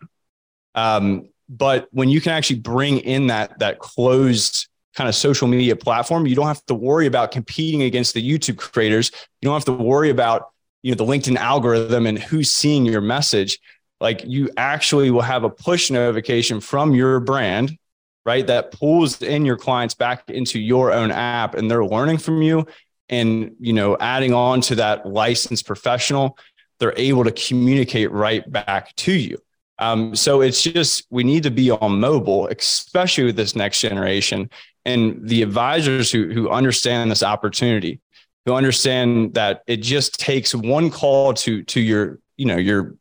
Um, 0.75 1.29
but 1.49 1.89
when 1.93 2.09
you 2.09 2.21
can 2.21 2.33
actually 2.33 2.61
bring 2.61 2.99
in 2.99 3.29
that 3.29 3.59
that 3.59 3.79
closed 3.79 4.69
kind 4.95 5.09
of 5.09 5.15
social 5.15 5.49
media 5.49 5.77
platform, 5.77 6.27
you 6.27 6.35
don't 6.35 6.47
have 6.47 6.65
to 6.67 6.75
worry 6.75 7.07
about 7.07 7.33
competing 7.33 7.83
against 7.83 8.15
the 8.15 8.29
YouTube 8.29 8.59
creators. 8.59 9.11
You 9.41 9.47
don't 9.47 9.55
have 9.55 9.65
to 9.67 9.73
worry 9.73 10.11
about 10.11 10.51
you 10.83 10.93
know 10.93 10.97
the 10.97 11.11
LinkedIn 11.11 11.37
algorithm 11.37 12.07
and 12.07 12.19
who's 12.19 12.51
seeing 12.51 12.87
your 12.87 13.01
message. 13.01 13.59
Like 14.01 14.23
you 14.25 14.51
actually 14.57 15.11
will 15.11 15.23
have 15.23 15.45
a 15.45 15.51
push 15.51 15.91
notification 15.91 16.61
from 16.61 16.95
your 16.95 17.21
brand, 17.21 17.79
right? 18.27 18.47
That 18.47 18.73
pulls 18.73 19.23
in 19.23 19.47
your 19.47 19.57
clients 19.57 19.95
back 19.95 20.29
into 20.29 20.59
your 20.59 20.93
own 20.93 21.11
app 21.11 21.55
and 21.55 21.71
they're 21.71 21.85
learning 21.85 22.19
from 22.19 22.43
you 22.43 22.67
and 23.09 23.55
you 23.61 23.73
know 23.73 23.97
adding 24.01 24.33
on 24.33 24.61
to 24.63 24.75
that 24.77 25.07
licensed 25.07 25.67
professional 25.67 26.39
they're 26.79 26.95
able 26.97 27.25
to 27.25 27.33
communicate 27.33 28.11
right 28.11 28.51
back 28.51 28.95
to 28.97 29.13
you. 29.13 29.39
Um, 29.79 30.15
so 30.15 30.41
it's 30.41 30.63
just 30.63 31.07
we 31.11 31.25
need 31.25 31.43
to 31.43 31.51
be 31.51 31.71
on 31.73 31.99
mobile 31.99 32.47
especially 32.47 33.25
with 33.25 33.35
this 33.35 33.57
next 33.57 33.81
generation 33.81 34.49
and 34.85 35.19
the 35.29 35.43
advisors 35.43 36.13
who 36.13 36.33
who 36.33 36.49
understand 36.49 37.11
this 37.11 37.25
opportunity 37.25 38.01
who 38.47 38.55
understand 38.55 39.35
that 39.35 39.63
it 39.67 39.79
just 39.79 40.21
takes 40.21 40.55
one 40.55 40.91
call 40.91 41.35
to 41.35 41.65
to 41.65 41.81
your 41.81 42.21
you 42.37 42.47
know 42.47 42.57
your 42.57 42.95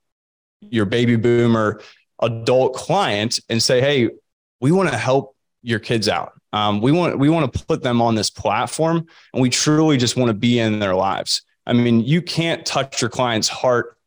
your 0.62 0.86
baby 0.86 1.15
boomer 1.15 1.80
adult 2.24 2.74
client 2.74 3.39
and 3.50 3.62
say 3.62 3.80
hey 3.80 4.10
we 4.60 4.72
want 4.72 4.89
to 4.89 4.98
help 4.98 5.36
your 5.63 5.80
kids 5.80 6.08
out. 6.08 6.34
Um, 6.51 6.82
we 6.82 6.92
want 6.92 7.18
we 7.18 7.30
want 7.30 7.51
to 7.51 7.65
put 7.65 7.82
them 7.82 8.01
on 8.01 8.13
this 8.13 8.30
platform 8.30 9.08
and 9.34 9.42
we 9.42 9.50
truly 9.50 9.98
just 9.98 10.15
want 10.15 10.30
to 10.30 10.34
be 10.34 10.60
in 10.60 10.80
their 10.80 10.94
lives 10.94 11.42
i 11.65 11.74
mean 11.74 12.01
you 12.01 12.22
can't 12.22 12.65
touch 12.65 13.01
your 13.01 13.10
client's 13.10 13.48
heart 13.48 13.98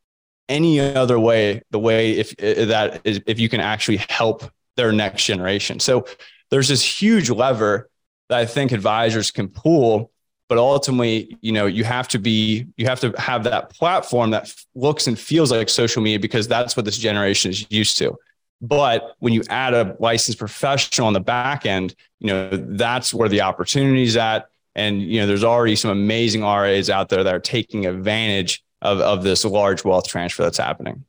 any 0.49 0.79
other 0.81 1.19
way 1.19 1.63
the 1.71 1.79
way 1.79 2.13
if, 2.13 2.35
if 2.39 2.69
that 2.69 3.01
is 3.05 3.21
if 3.27 3.39
you 3.39 3.49
can 3.49 3.61
actually 3.61 3.99
help 4.09 4.45
their 4.77 4.93
next 4.93 5.25
generation 5.25 5.81
so 5.81 6.07
there's 6.51 6.69
this 6.69 6.83
huge 6.83 7.31
lever 7.31 7.89
that 8.29 8.39
I 8.39 8.47
think 8.47 8.73
advisors 8.73 9.31
can 9.31 9.49
pull. 9.49 10.11
But 10.49 10.59
ultimately, 10.59 11.37
you 11.41 11.51
know, 11.51 11.67
you 11.67 11.83
have 11.83 12.07
to 12.09 12.19
be, 12.21 12.67
you 12.77 12.87
have 12.87 13.01
to 13.01 13.13
have 13.19 13.45
that 13.45 13.71
platform 13.71 14.31
that 14.31 14.53
looks 14.77 15.09
and 15.09 15.19
feels 15.19 15.51
like 15.51 15.69
social 15.69 16.03
media 16.03 16.21
because 16.21 16.47
that's 16.47 16.77
what 16.77 16.85
this 16.85 16.99
generation 16.99 17.51
is 17.51 17.67
used 17.71 17.99
to. 17.99 18.17
But 18.63 19.17
when 19.19 19.33
you 19.33 19.43
add 19.51 19.75
a 19.75 19.97
licensed 19.99 20.39
professional 20.39 21.09
on 21.09 21.15
the 21.15 21.21
back 21.21 21.67
end, 21.67 21.97
you 22.21 22.29
know, 22.29 22.49
that's 22.53 23.13
where 23.13 23.29
the 23.29 23.41
opportunity 23.41 24.05
is 24.05 24.17
at. 24.17 24.49
And, 24.77 25.03
you 25.03 25.21
know, 25.21 25.27
there's 25.27 25.43
already 25.43 25.75
some 25.75 25.91
amazing 25.91 26.43
RAs 26.43 26.89
out 26.89 27.09
there 27.09 27.25
that 27.25 27.35
are 27.35 27.41
taking 27.41 27.87
advantage 27.87 28.63
of, 28.83 29.01
of 29.01 29.25
this 29.25 29.45
large 29.45 29.85
wealth 29.85 30.07
transfer 30.07 30.43
that's 30.43 30.59
happening. 30.59 31.05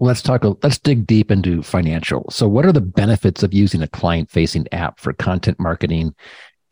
Let's 0.00 0.22
talk 0.22 0.42
let's 0.64 0.80
dig 0.80 1.06
deep 1.06 1.30
into 1.30 1.58
Fynancial. 1.58 2.32
So 2.32 2.48
what 2.48 2.66
are 2.66 2.72
the 2.72 2.80
benefits 2.80 3.44
of 3.44 3.54
using 3.54 3.82
a 3.82 3.88
client 3.88 4.30
facing 4.30 4.66
app 4.72 4.98
for 4.98 5.12
content 5.12 5.60
marketing 5.60 6.14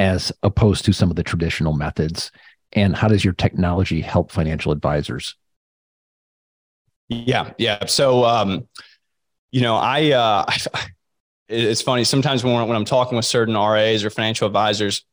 as 0.00 0.32
opposed 0.42 0.84
to 0.86 0.92
some 0.92 1.10
of 1.10 1.16
the 1.16 1.22
traditional 1.22 1.74
methods? 1.74 2.32
And 2.72 2.96
how 2.96 3.06
does 3.06 3.24
your 3.24 3.34
technology 3.34 4.00
help 4.00 4.32
financial 4.32 4.72
advisors? 4.72 5.36
Yeah 7.08 7.52
yeah. 7.58 7.84
So 7.86 8.24
um 8.24 8.66
you 9.52 9.60
know 9.60 9.76
i 9.76 10.12
uh 10.12 10.46
it's 11.48 11.82
funny 11.82 12.04
sometimes 12.04 12.44
when, 12.44 12.54
when 12.68 12.76
i'm 12.76 12.84
talking 12.84 13.16
with 13.16 13.24
certain 13.24 13.56
ras 13.56 14.04
or 14.04 14.10
financial 14.10 14.46
advisors 14.46 15.04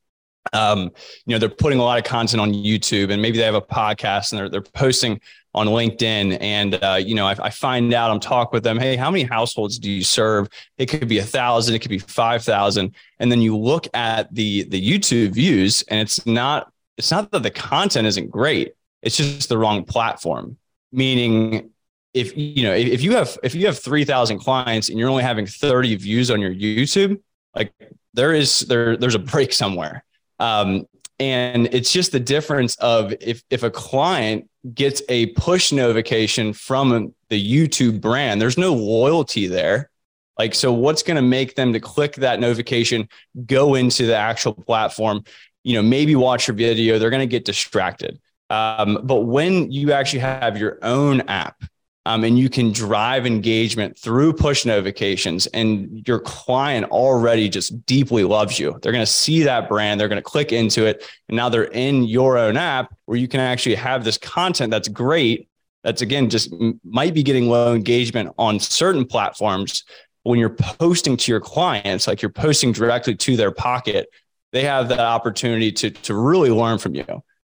um, 0.54 0.92
you 1.26 1.34
know, 1.34 1.40
they're 1.40 1.50
putting 1.50 1.80
a 1.80 1.84
lot 1.84 1.98
of 1.98 2.04
content 2.04 2.42
on 2.42 2.54
YouTube 2.54 3.12
and 3.12 3.22
maybe 3.22 3.38
they 3.38 3.44
have 3.44 3.56
a 3.56 3.62
podcast 3.62 4.32
and 4.32 4.40
they're, 4.40 4.50
they're 4.50 4.62
posting 4.62 5.20
on 5.58 5.68
LinkedIn. 5.68 6.38
And, 6.40 6.76
uh, 6.84 7.00
you 7.04 7.16
know, 7.16 7.26
I, 7.26 7.36
I, 7.42 7.50
find 7.50 7.92
out, 7.94 8.12
I'm 8.12 8.20
talking 8.20 8.52
with 8.54 8.64
them, 8.64 8.78
hey, 8.78 8.96
how 8.96 9.10
many 9.10 9.24
households 9.24 9.80
do 9.80 9.90
you 9.90 10.04
serve? 10.04 10.48
It 10.78 10.86
could 10.86 11.08
be 11.08 11.18
a 11.18 11.24
thousand, 11.24 11.76
it 11.76 11.80
could 11.80 11.90
be 11.90 12.00
5,000. 12.00 12.94
And 13.20 13.32
then 13.32 13.42
you 13.42 13.58
look 13.58 13.88
at 13.94 14.34
the, 14.34 14.64
the 14.64 14.82
YouTube 14.82 15.32
views 15.32 15.84
and 15.90 16.00
it's 16.00 16.26
not, 16.26 16.72
it's 16.98 17.12
not 17.12 17.32
that 17.32 17.44
the 17.44 17.52
content 17.52 18.08
isn't 18.08 18.30
great. 18.30 18.74
It's 19.02 19.18
just 19.18 19.50
the 19.50 19.58
wrong 19.58 19.84
platform. 19.84 20.58
Meaning 20.92 21.72
if, 22.14 22.38
you 22.38 22.64
know, 22.64 22.74
if, 22.74 22.88
if 22.88 23.02
you 23.02 23.16
have, 23.16 23.38
if 23.44 23.56
you 23.56 23.66
have 23.66 23.80
3,000 23.80 24.40
clients 24.40 24.90
and 24.90 25.00
you're 25.00 25.10
only 25.10 25.24
having 25.24 25.46
30 25.46 25.96
views 25.96 26.32
on 26.32 26.40
your 26.40 26.54
YouTube, 26.54 27.20
like 27.56 27.74
there 28.14 28.34
is, 28.34 28.60
there, 28.62 28.96
there's 28.96 29.16
a 29.16 29.20
break 29.20 29.54
somewhere. 29.54 30.04
Um, 30.40 30.86
and 31.20 31.68
it's 31.74 31.92
just 31.92 32.12
the 32.12 32.20
difference 32.20 32.76
of 32.76 33.14
if 33.20 33.44
if 33.50 33.64
a 33.64 33.72
client 33.72 34.50
gets 34.74 35.02
a 35.10 35.28
push 35.28 35.72
notification 35.72 36.54
from 36.54 37.14
the 37.30 37.54
YouTube 37.54 38.02
brand, 38.02 38.42
there's 38.42 38.58
no 38.58 38.74
loyalty 38.74 39.48
there. 39.48 39.90
Like, 40.38 40.54
so 40.54 40.72
what's 40.72 41.02
going 41.02 41.16
to 41.16 41.24
make 41.24 41.56
them 41.56 41.74
to 41.74 41.80
click 41.80 42.16
that 42.18 42.40
notification, 42.40 43.10
go 43.48 43.74
into 43.74 44.06
the 44.06 44.16
actual 44.16 44.54
platform, 44.54 45.24
you 45.64 45.74
know, 45.74 45.82
maybe 45.82 46.16
watch 46.16 46.48
your 46.48 46.56
video, 46.56 47.00
they're 47.00 47.10
going 47.10 47.22
to 47.22 47.26
get 47.26 47.46
distracted. 47.46 48.20
Um, 48.50 49.00
but 49.04 49.22
when 49.22 49.72
you 49.72 49.92
actually 49.94 50.20
have 50.20 50.58
your 50.58 50.78
own 50.84 51.22
app 51.22 51.64
um, 52.08 52.24
and 52.24 52.40
you 52.40 52.50
can 52.50 52.72
drive 52.72 53.26
engagement 53.26 54.00
through 54.00 54.32
push 54.32 54.66
notifications 54.66 55.46
and 55.48 56.08
your 56.08 56.20
client 56.20 56.90
already 56.90 57.50
just 57.50 57.86
deeply 57.86 58.24
loves 58.24 58.58
you. 58.58 58.80
They're 58.82 58.94
going 58.94 59.06
to 59.06 59.12
see 59.12 59.44
that 59.44 59.68
brand 59.68 60.00
they're 60.00 60.08
going 60.08 60.16
to 60.16 60.22
click 60.22 60.54
into 60.54 60.86
it 60.86 61.06
and 61.28 61.36
now 61.36 61.50
they're 61.50 61.66
in 61.66 62.04
your 62.04 62.38
own 62.38 62.56
app 62.56 62.96
where 63.08 63.18
you 63.18 63.28
can 63.28 63.42
actually 63.42 63.76
have 63.76 64.06
this 64.06 64.18
content 64.18 64.72
that's 64.72 64.88
great 64.88 65.50
that's 65.84 66.02
again 66.02 66.30
just 66.30 66.54
might 66.86 67.14
be 67.14 67.24
getting 67.24 67.50
low 67.50 67.76
engagement 67.76 68.34
on 68.38 68.58
certain 68.58 69.06
platforms. 69.06 69.84
When 70.24 70.40
you're 70.40 70.50
posting 70.50 71.18
to 71.18 71.32
your 71.32 71.42
clients 71.42 72.08
like 72.08 72.22
you're 72.22 72.32
posting 72.32 72.72
directly 72.72 73.16
to 73.16 73.36
their 73.36 73.52
pocket 73.52 74.08
they 74.54 74.64
have 74.64 74.88
that 74.90 75.02
opportunity 75.02 75.74
to, 75.74 75.90
to 75.90 76.16
really 76.16 76.52
learn 76.52 76.78
from 76.78 76.96
you. 76.96 77.06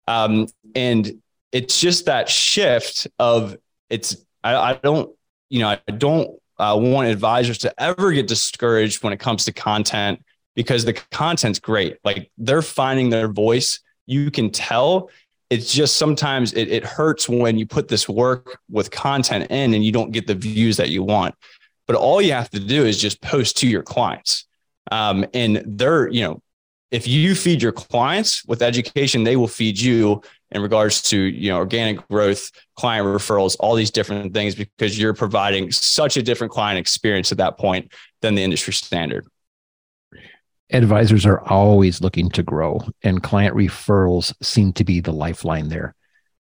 Um, 0.08 0.48
and 0.74 1.22
it's 1.52 1.80
just 1.80 2.08
that 2.08 2.28
shift 2.28 3.08
of 3.20 3.56
it's 3.90 4.18
I, 4.44 4.56
I 4.56 4.74
don't, 4.76 5.14
you 5.50 5.60
know, 5.60 5.70
I 5.70 5.92
don't 5.92 6.40
uh, 6.60 6.78
want 6.80 7.08
advisors 7.08 7.60
to 7.60 7.82
ever 7.82 8.12
get 8.12 8.28
discouraged 8.28 9.04
when 9.04 9.14
it 9.14 9.20
comes 9.20 9.46
to 9.46 9.52
content 9.52 10.24
because 10.56 10.86
the 10.86 10.94
content's 10.94 11.60
great. 11.60 11.98
Like 12.04 12.32
they're 12.38 12.62
finding 12.62 13.10
their 13.10 13.28
voice. 13.28 13.80
You 14.06 14.32
can 14.32 14.50
tell. 14.50 15.10
It's 15.50 15.74
just 15.74 15.98
sometimes 15.98 16.54
it, 16.54 16.68
it 16.70 16.84
hurts 16.84 17.30
when 17.30 17.58
you 17.58 17.66
put 17.66 17.88
this 17.88 18.10
work 18.10 18.60
with 18.70 18.92
content 18.92 19.50
in 19.52 19.74
and 19.74 19.84
you 19.86 19.92
don't 19.92 20.12
get 20.12 20.28
the 20.28 20.36
views 20.36 20.78
that 20.78 20.90
you 20.90 21.04
want. 21.04 21.36
But 21.86 21.96
all 21.96 22.22
you 22.22 22.34
have 22.34 22.50
to 22.50 22.60
do 22.60 22.86
is 22.86 23.00
just 23.00 23.22
post 23.22 23.58
to 23.58 23.68
your 23.68 23.84
clients. 23.84 24.46
Um, 24.92 25.26
and 25.34 25.64
they're, 25.66 26.10
you 26.10 26.22
know, 26.22 26.42
if 26.92 27.08
you 27.08 27.36
feed 27.36 27.62
your 27.62 27.72
clients 27.72 28.46
with 28.46 28.62
education, 28.62 29.24
they 29.24 29.36
will 29.36 29.48
feed 29.48 29.80
you 29.80 30.22
in 30.52 30.62
regards 30.62 31.02
to 31.02 31.18
you 31.18 31.52
know 31.52 31.58
organic 31.58 32.08
growth 32.08 32.52
client 32.76 33.06
referrals 33.06 33.58
all 33.60 33.76
these 33.76 33.92
different 33.92 34.34
things 34.34 34.56
because 34.56 34.98
you're 34.98 35.14
providing 35.14 35.72
such 35.72 36.16
a 36.18 36.24
different 36.24 36.54
client 36.54 36.80
experience 36.80 37.32
at 37.32 37.38
that 37.38 37.58
point 37.58 37.92
than 38.22 38.36
the 38.36 38.44
industry 38.44 38.74
standard. 38.74 39.28
Advisors 40.72 41.26
are 41.26 41.42
always 41.42 42.02
looking 42.02 42.30
to 42.30 42.44
grow 42.44 42.82
and 43.04 43.24
client 43.24 43.56
referrals 43.56 44.34
seem 44.42 44.74
to 44.74 44.84
be 44.84 45.00
the 45.00 45.14
lifeline 45.14 45.70
there. 45.70 45.96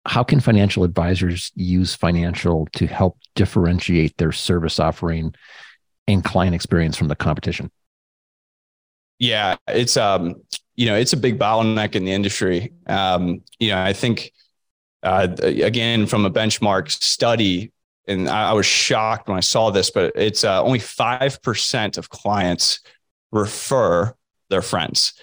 How 0.04 0.22
can 0.22 0.40
financial 0.40 0.84
advisors 0.84 1.50
use 1.54 1.96
Fynancial 1.96 2.70
to 2.72 2.86
help 2.86 3.18
differentiate 3.34 4.16
their 4.18 4.32
service 4.32 4.78
offering 4.80 5.34
and 6.08 6.24
client 6.24 6.54
experience 6.54 6.96
from 6.96 7.08
the 7.08 7.16
competition 7.16 7.70
yeah 9.22 9.56
it's 9.68 9.96
um 9.96 10.34
you 10.74 10.86
know, 10.86 10.96
it's 10.96 11.12
a 11.12 11.16
big 11.16 11.38
bottleneck 11.38 11.94
in 11.94 12.04
the 12.04 12.12
industry. 12.12 12.72
Um, 12.86 13.42
you 13.58 13.70
know, 13.70 13.82
I 13.82 13.92
think, 13.92 14.32
uh, 15.02 15.28
again, 15.38 16.06
from 16.06 16.24
a 16.24 16.30
benchmark 16.30 16.90
study, 16.90 17.72
and 18.06 18.28
I, 18.28 18.50
I, 18.50 18.52
was 18.52 18.66
shocked 18.66 19.28
when 19.28 19.36
I 19.36 19.40
saw 19.40 19.70
this, 19.70 19.90
but 19.90 20.12
it's 20.16 20.44
uh, 20.44 20.62
only 20.62 20.78
5% 20.78 21.98
of 21.98 22.08
clients 22.08 22.80
refer 23.30 24.14
their 24.48 24.62
friends. 24.62 25.14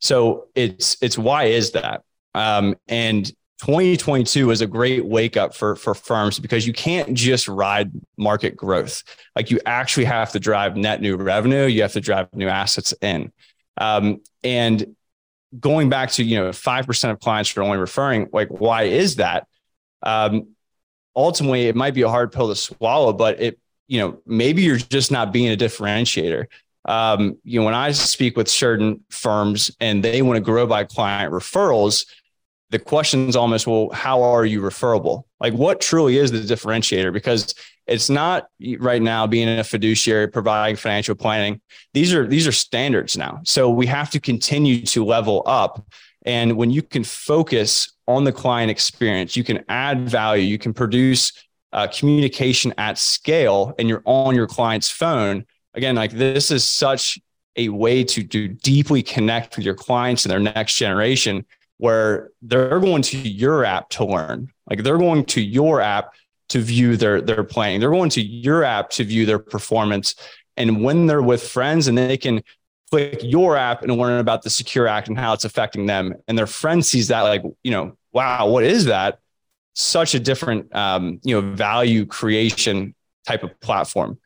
So 0.00 0.48
it's, 0.54 0.96
it's 1.00 1.16
why 1.16 1.44
is 1.44 1.72
that? 1.72 2.02
Um, 2.34 2.76
and 2.88 3.30
2022 3.58 4.50
is 4.50 4.60
a 4.60 4.66
great 4.66 5.04
wake 5.04 5.36
up 5.36 5.54
for, 5.54 5.76
for 5.76 5.94
firms 5.94 6.38
because 6.38 6.66
you 6.66 6.72
can't 6.72 7.14
just 7.14 7.48
ride 7.48 7.90
market 8.18 8.56
growth. 8.56 9.02
Like 9.34 9.50
you 9.50 9.58
actually 9.64 10.04
have 10.04 10.32
to 10.32 10.40
drive 10.40 10.76
net 10.76 11.00
new 11.00 11.16
revenue. 11.16 11.64
You 11.64 11.82
have 11.82 11.92
to 11.92 12.00
drive 12.00 12.28
new 12.34 12.48
assets 12.48 12.92
in. 13.00 13.32
Um, 13.78 14.20
and 14.44 14.94
going 15.58 15.88
back 15.88 16.10
to, 16.12 16.24
you 16.24 16.36
know, 16.36 16.50
5% 16.50 17.10
of 17.10 17.20
clients 17.20 17.56
are 17.56 17.62
only 17.62 17.78
referring, 17.78 18.28
like, 18.32 18.48
why 18.48 18.84
is 18.84 19.16
that? 19.16 19.46
Um, 20.02 20.48
ultimately, 21.14 21.68
it 21.68 21.76
might 21.76 21.94
be 21.94 22.02
a 22.02 22.08
hard 22.08 22.32
pill 22.32 22.48
to 22.48 22.56
swallow, 22.56 23.12
but 23.12 23.40
it, 23.40 23.58
you 23.88 24.00
know, 24.00 24.20
maybe 24.26 24.62
you're 24.62 24.76
just 24.76 25.10
not 25.10 25.32
being 25.32 25.52
a 25.52 25.56
differentiator. 25.56 26.46
Um, 26.84 27.38
you 27.42 27.60
know, 27.60 27.64
when 27.64 27.74
I 27.74 27.92
speak 27.92 28.36
with 28.36 28.48
certain 28.48 29.04
firms 29.10 29.70
and 29.80 30.04
they 30.04 30.22
want 30.22 30.36
to 30.36 30.40
grow 30.40 30.66
by 30.66 30.84
client 30.84 31.32
referrals, 31.32 32.06
the 32.70 32.78
question 32.78 33.28
is 33.28 33.36
almost, 33.36 33.66
well, 33.66 33.90
how 33.90 34.22
are 34.22 34.44
you 34.44 34.60
referable? 34.60 35.26
Like, 35.40 35.54
what 35.54 35.80
truly 35.80 36.18
is 36.18 36.32
the 36.32 36.40
differentiator? 36.40 37.12
Because 37.12 37.54
it's 37.86 38.10
not 38.10 38.48
right 38.78 39.00
now 39.00 39.26
being 39.26 39.48
a 39.48 39.62
fiduciary 39.62 40.26
providing 40.26 40.76
financial 40.76 41.14
planning. 41.14 41.60
These 41.94 42.12
are 42.12 42.26
these 42.26 42.46
are 42.46 42.52
standards 42.52 43.16
now. 43.16 43.40
So 43.44 43.70
we 43.70 43.86
have 43.86 44.10
to 44.10 44.20
continue 44.20 44.84
to 44.86 45.04
level 45.04 45.42
up. 45.46 45.86
And 46.24 46.56
when 46.56 46.70
you 46.70 46.82
can 46.82 47.04
focus 47.04 47.92
on 48.08 48.24
the 48.24 48.32
client 48.32 48.70
experience, 48.70 49.36
you 49.36 49.44
can 49.44 49.64
add 49.68 50.08
value, 50.08 50.42
you 50.42 50.58
can 50.58 50.74
produce 50.74 51.32
uh, 51.72 51.86
communication 51.86 52.74
at 52.78 52.98
scale, 52.98 53.74
and 53.78 53.88
you're 53.88 54.02
on 54.04 54.34
your 54.34 54.48
client's 54.48 54.90
phone. 54.90 55.46
Again, 55.74 55.94
like 55.94 56.10
this 56.10 56.50
is 56.50 56.66
such 56.66 57.20
a 57.54 57.68
way 57.68 58.02
to, 58.04 58.22
do 58.22 58.48
deeply 58.48 59.02
connect 59.02 59.56
with 59.56 59.64
your 59.64 59.74
clients 59.74 60.24
and 60.24 60.30
their 60.32 60.40
next 60.40 60.74
generation 60.74 61.44
where 61.78 62.30
they're 62.42 62.80
going 62.80 63.02
to 63.02 63.18
your 63.18 63.64
app 63.64 63.90
to 63.90 64.04
learn. 64.04 64.52
Like 64.68 64.82
they're 64.82 64.98
going 64.98 65.24
to 65.26 65.40
your 65.40 65.80
app 65.80 66.14
to 66.48 66.60
view 66.60 66.96
their 66.96 67.20
their 67.20 67.44
playing. 67.44 67.80
They're 67.80 67.90
going 67.90 68.10
to 68.10 68.22
your 68.22 68.64
app 68.64 68.90
to 68.90 69.04
view 69.04 69.26
their 69.26 69.38
performance. 69.38 70.14
And 70.56 70.82
when 70.82 71.06
they're 71.06 71.22
with 71.22 71.46
friends 71.46 71.86
and 71.88 71.98
they 71.98 72.16
can 72.16 72.42
click 72.90 73.20
your 73.22 73.56
app 73.56 73.82
and 73.82 73.92
learn 73.96 74.20
about 74.20 74.42
the 74.42 74.50
secure 74.50 74.86
act 74.86 75.08
and 75.08 75.18
how 75.18 75.32
it's 75.32 75.44
affecting 75.44 75.86
them 75.86 76.14
and 76.28 76.38
their 76.38 76.46
friend 76.46 76.84
sees 76.84 77.08
that 77.08 77.22
like 77.22 77.42
you 77.64 77.70
know 77.70 77.96
wow 78.12 78.46
what 78.46 78.64
is 78.64 78.84
that 78.86 79.18
such 79.74 80.14
a 80.14 80.20
different 80.20 80.74
um, 80.74 81.20
you 81.24 81.34
know 81.34 81.54
value 81.54 82.06
creation 82.06 82.94
type 83.26 83.42
of 83.42 83.58
platform 83.60 84.18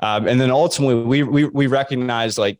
um, 0.00 0.26
and 0.26 0.40
then 0.40 0.50
ultimately 0.50 1.02
we, 1.02 1.22
we 1.22 1.44
we 1.44 1.66
recognize 1.66 2.38
like 2.38 2.58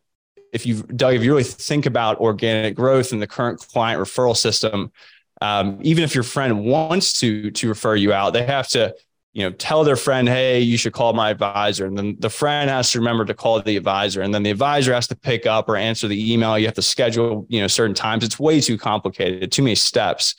if 0.53 0.67
you 0.67 0.83
doug 0.83 1.15
if 1.15 1.23
you 1.23 1.31
really 1.31 1.45
think 1.45 1.87
about 1.87 2.21
organic 2.21 2.75
growth 2.75 3.13
in 3.13 3.21
the 3.21 3.27
current 3.27 3.59
client 3.59 4.01
referral 4.01 4.37
system 4.37 4.93
um, 5.41 5.79
even 5.83 6.03
if 6.03 6.15
your 6.15 6.25
friend 6.25 6.65
wants 6.65 7.21
to 7.21 7.51
to 7.53 7.69
refer 7.69 7.95
you 7.95 8.13
out 8.13 8.33
they 8.33 8.45
have 8.45 8.69
to 8.69 8.95
you 9.39 9.45
know, 9.45 9.53
tell 9.53 9.85
their 9.85 9.95
friend, 9.95 10.29
hey, 10.29 10.59
you 10.59 10.77
should 10.77 10.93
call 10.93 11.13
my 11.13 11.31
advisor. 11.31 11.87
And 11.87 11.97
then 11.97 12.17
the 12.19 12.29
friend 12.29 12.69
has 12.69 12.91
to 12.91 12.99
remember 12.99 13.25
to 13.25 13.35
call 13.35 13.63
the 13.63 13.77
advisor. 13.77 14.23
And 14.23 14.35
then 14.35 14.43
the 14.43 14.51
advisor 14.51 14.93
has 14.93 15.07
to 15.09 15.17
pick 15.17 15.47
up 15.47 15.69
or 15.69 15.77
answer 15.77 16.09
the 16.09 16.33
email. 16.33 16.59
You 16.59 16.67
have 16.67 16.75
to 16.75 16.83
schedule, 16.83 17.47
you 17.49 17.61
know, 17.61 17.69
certain 17.69 17.95
times. 17.95 18.25
It's 18.25 18.41
way 18.41 18.61
too 18.61 18.77
complicated, 18.77 19.53
too 19.53 19.63
many 19.63 19.77
steps. 19.77 20.35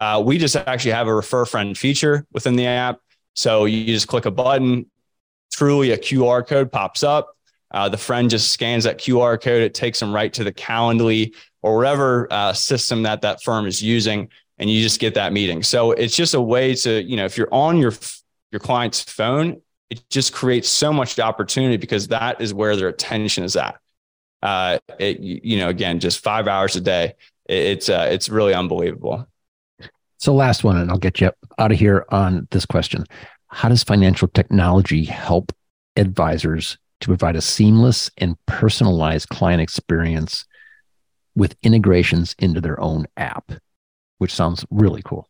Uh, 0.00 0.22
we 0.24 0.38
just 0.38 0.54
actually 0.54 0.92
have 0.92 1.08
a 1.08 1.14
refer 1.14 1.44
friend 1.44 1.76
feature 1.76 2.26
within 2.32 2.54
the 2.54 2.66
app. 2.66 3.00
So 3.34 3.64
you 3.64 3.86
just 3.86 4.06
click 4.06 4.24
a 4.24 4.30
button, 4.30 4.88
truly 5.52 5.90
a 5.90 5.98
QR 5.98 6.46
code 6.46 6.70
pops 6.70 7.02
up. 7.02 7.36
Uh, 7.74 7.88
the 7.88 7.98
friend 7.98 8.30
just 8.30 8.52
scans 8.52 8.84
that 8.84 8.98
QR 8.98 9.40
code. 9.40 9.60
It 9.60 9.74
takes 9.74 9.98
them 9.98 10.14
right 10.14 10.32
to 10.34 10.44
the 10.44 10.52
Calendly 10.52 11.34
or 11.60 11.76
whatever 11.76 12.32
uh, 12.32 12.52
system 12.52 13.02
that 13.02 13.22
that 13.22 13.42
firm 13.42 13.66
is 13.66 13.82
using, 13.82 14.28
and 14.58 14.70
you 14.70 14.80
just 14.80 15.00
get 15.00 15.14
that 15.14 15.32
meeting. 15.32 15.64
So 15.64 15.90
it's 15.90 16.14
just 16.14 16.34
a 16.34 16.40
way 16.40 16.76
to, 16.76 17.02
you 17.02 17.16
know, 17.16 17.24
if 17.24 17.36
you're 17.36 17.52
on 17.52 17.78
your 17.78 17.92
your 18.52 18.60
client's 18.60 19.02
phone, 19.02 19.60
it 19.90 20.08
just 20.08 20.32
creates 20.32 20.68
so 20.68 20.92
much 20.92 21.18
opportunity 21.18 21.76
because 21.76 22.06
that 22.08 22.40
is 22.40 22.54
where 22.54 22.76
their 22.76 22.86
attention 22.86 23.42
is 23.42 23.56
at. 23.56 23.76
Uh, 24.40 24.78
it, 25.00 25.18
you 25.18 25.58
know, 25.58 25.68
again, 25.68 25.98
just 25.98 26.22
five 26.22 26.46
hours 26.46 26.76
a 26.76 26.80
day. 26.80 27.14
It, 27.46 27.56
it's, 27.56 27.88
uh, 27.88 28.08
it's 28.08 28.28
really 28.28 28.54
unbelievable. 28.54 29.26
So 30.18 30.32
last 30.32 30.62
one, 30.62 30.76
and 30.76 30.90
I'll 30.90 30.98
get 30.98 31.20
you 31.20 31.32
out 31.58 31.72
of 31.72 31.78
here 31.78 32.06
on 32.10 32.46
this 32.52 32.64
question. 32.64 33.04
How 33.48 33.68
does 33.68 33.82
Fynancial 33.82 34.32
technology 34.32 35.04
help 35.04 35.52
advisors 35.96 36.78
to 37.04 37.08
provide 37.08 37.36
a 37.36 37.40
seamless 37.40 38.10
and 38.16 38.36
personalized 38.46 39.28
client 39.28 39.60
experience 39.60 40.46
with 41.36 41.54
integrations 41.62 42.34
into 42.38 42.60
their 42.60 42.80
own 42.80 43.06
app, 43.16 43.52
which 44.18 44.32
sounds 44.32 44.64
really 44.70 45.02
cool. 45.04 45.28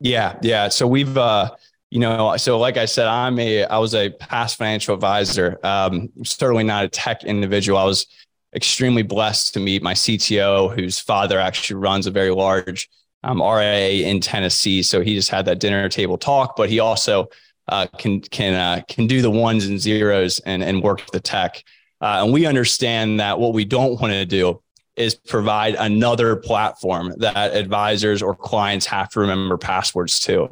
Yeah, 0.00 0.38
yeah. 0.40 0.68
So 0.68 0.86
we've 0.86 1.16
uh, 1.18 1.50
you 1.90 1.98
know, 1.98 2.36
so 2.36 2.58
like 2.58 2.76
I 2.76 2.86
said, 2.86 3.08
I'm 3.08 3.38
a, 3.38 3.64
I 3.64 3.78
was 3.78 3.94
a 3.94 4.10
past 4.10 4.56
financial 4.56 4.94
advisor. 4.94 5.58
Um, 5.62 6.08
certainly 6.24 6.64
not 6.64 6.84
a 6.84 6.88
tech 6.88 7.24
individual. 7.24 7.78
I 7.78 7.84
was 7.84 8.06
extremely 8.54 9.02
blessed 9.02 9.54
to 9.54 9.60
meet 9.60 9.82
my 9.82 9.92
CTO, 9.92 10.74
whose 10.74 10.98
father 10.98 11.38
actually 11.38 11.76
runs 11.76 12.06
a 12.06 12.10
very 12.10 12.30
large 12.30 12.88
um, 13.22 13.42
RIA 13.42 14.06
in 14.06 14.20
Tennessee. 14.20 14.82
So 14.82 15.02
he 15.02 15.14
just 15.14 15.30
had 15.30 15.44
that 15.44 15.58
dinner 15.58 15.88
table 15.88 16.16
talk, 16.16 16.56
but 16.56 16.70
he 16.70 16.78
also 16.78 17.28
uh, 17.70 17.86
can 17.98 18.20
can 18.20 18.54
uh, 18.54 18.82
can 18.88 19.06
do 19.06 19.22
the 19.22 19.30
ones 19.30 19.66
and 19.66 19.80
zeros 19.80 20.38
and 20.40 20.62
and 20.62 20.82
work 20.82 21.10
the 21.12 21.20
tech. 21.20 21.64
Uh, 22.00 22.22
and 22.24 22.32
we 22.32 22.46
understand 22.46 23.20
that 23.20 23.38
what 23.38 23.52
we 23.52 23.64
don't 23.64 24.00
want 24.00 24.12
to 24.12 24.26
do 24.26 24.60
is 24.96 25.14
provide 25.14 25.74
another 25.76 26.36
platform 26.36 27.14
that 27.18 27.54
advisors 27.54 28.22
or 28.22 28.34
clients 28.34 28.86
have 28.86 29.08
to 29.10 29.20
remember 29.20 29.56
passwords 29.56 30.20
to. 30.20 30.48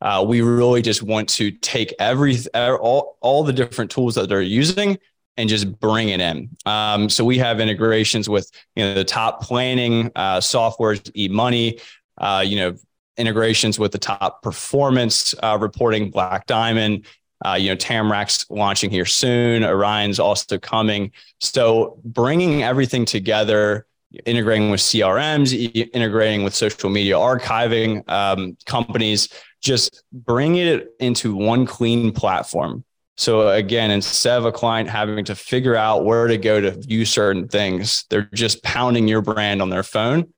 Uh, 0.00 0.24
we 0.26 0.40
really 0.40 0.82
just 0.82 1.02
want 1.02 1.28
to 1.28 1.50
take 1.50 1.94
every 2.00 2.36
all, 2.54 3.16
all 3.20 3.44
the 3.44 3.52
different 3.52 3.90
tools 3.90 4.16
that 4.16 4.28
they're 4.28 4.42
using 4.42 4.98
and 5.36 5.48
just 5.48 5.78
bring 5.78 6.08
it 6.08 6.20
in. 6.20 6.50
Um, 6.66 7.08
so 7.08 7.24
we 7.24 7.38
have 7.38 7.60
integrations 7.60 8.28
with 8.28 8.50
you 8.74 8.84
know 8.84 8.94
the 8.94 9.04
top 9.04 9.42
planning 9.42 10.10
uh, 10.16 10.38
softwares, 10.38 11.00
eMoney, 11.12 11.80
uh, 12.18 12.42
you 12.44 12.56
know 12.56 12.76
integrations 13.16 13.78
with 13.78 13.92
the 13.92 13.98
top 13.98 14.42
performance 14.42 15.34
uh, 15.42 15.58
reporting, 15.60 16.10
Black 16.10 16.46
Diamond. 16.46 17.06
Uh, 17.44 17.54
you 17.54 17.70
know, 17.70 17.76
Tamarac's 17.76 18.46
launching 18.50 18.90
here 18.90 19.04
soon. 19.04 19.64
Orion's 19.64 20.20
also 20.20 20.58
coming. 20.58 21.10
So 21.40 21.98
bringing 22.04 22.62
everything 22.62 23.04
together, 23.04 23.86
integrating 24.26 24.70
with 24.70 24.80
CRMs, 24.80 25.52
integrating 25.92 26.44
with 26.44 26.54
social 26.54 26.88
media 26.88 27.14
archiving 27.14 28.08
um, 28.08 28.56
companies 28.66 29.28
just 29.62 30.02
bring 30.12 30.56
it 30.56 30.94
into 30.98 31.34
one 31.34 31.64
clean 31.66 32.12
platform. 32.12 32.84
So 33.16 33.50
again, 33.50 33.90
instead 33.90 34.38
of 34.38 34.44
a 34.44 34.52
client 34.52 34.88
having 34.88 35.24
to 35.26 35.34
figure 35.34 35.76
out 35.76 36.04
where 36.04 36.26
to 36.26 36.36
go 36.36 36.60
to 36.60 36.72
view 36.72 37.04
certain 37.04 37.46
things, 37.48 38.04
they're 38.10 38.28
just 38.34 38.62
pounding 38.62 39.06
your 39.06 39.22
brand 39.22 39.62
on 39.62 39.70
their 39.70 39.82
phone. 39.84 40.32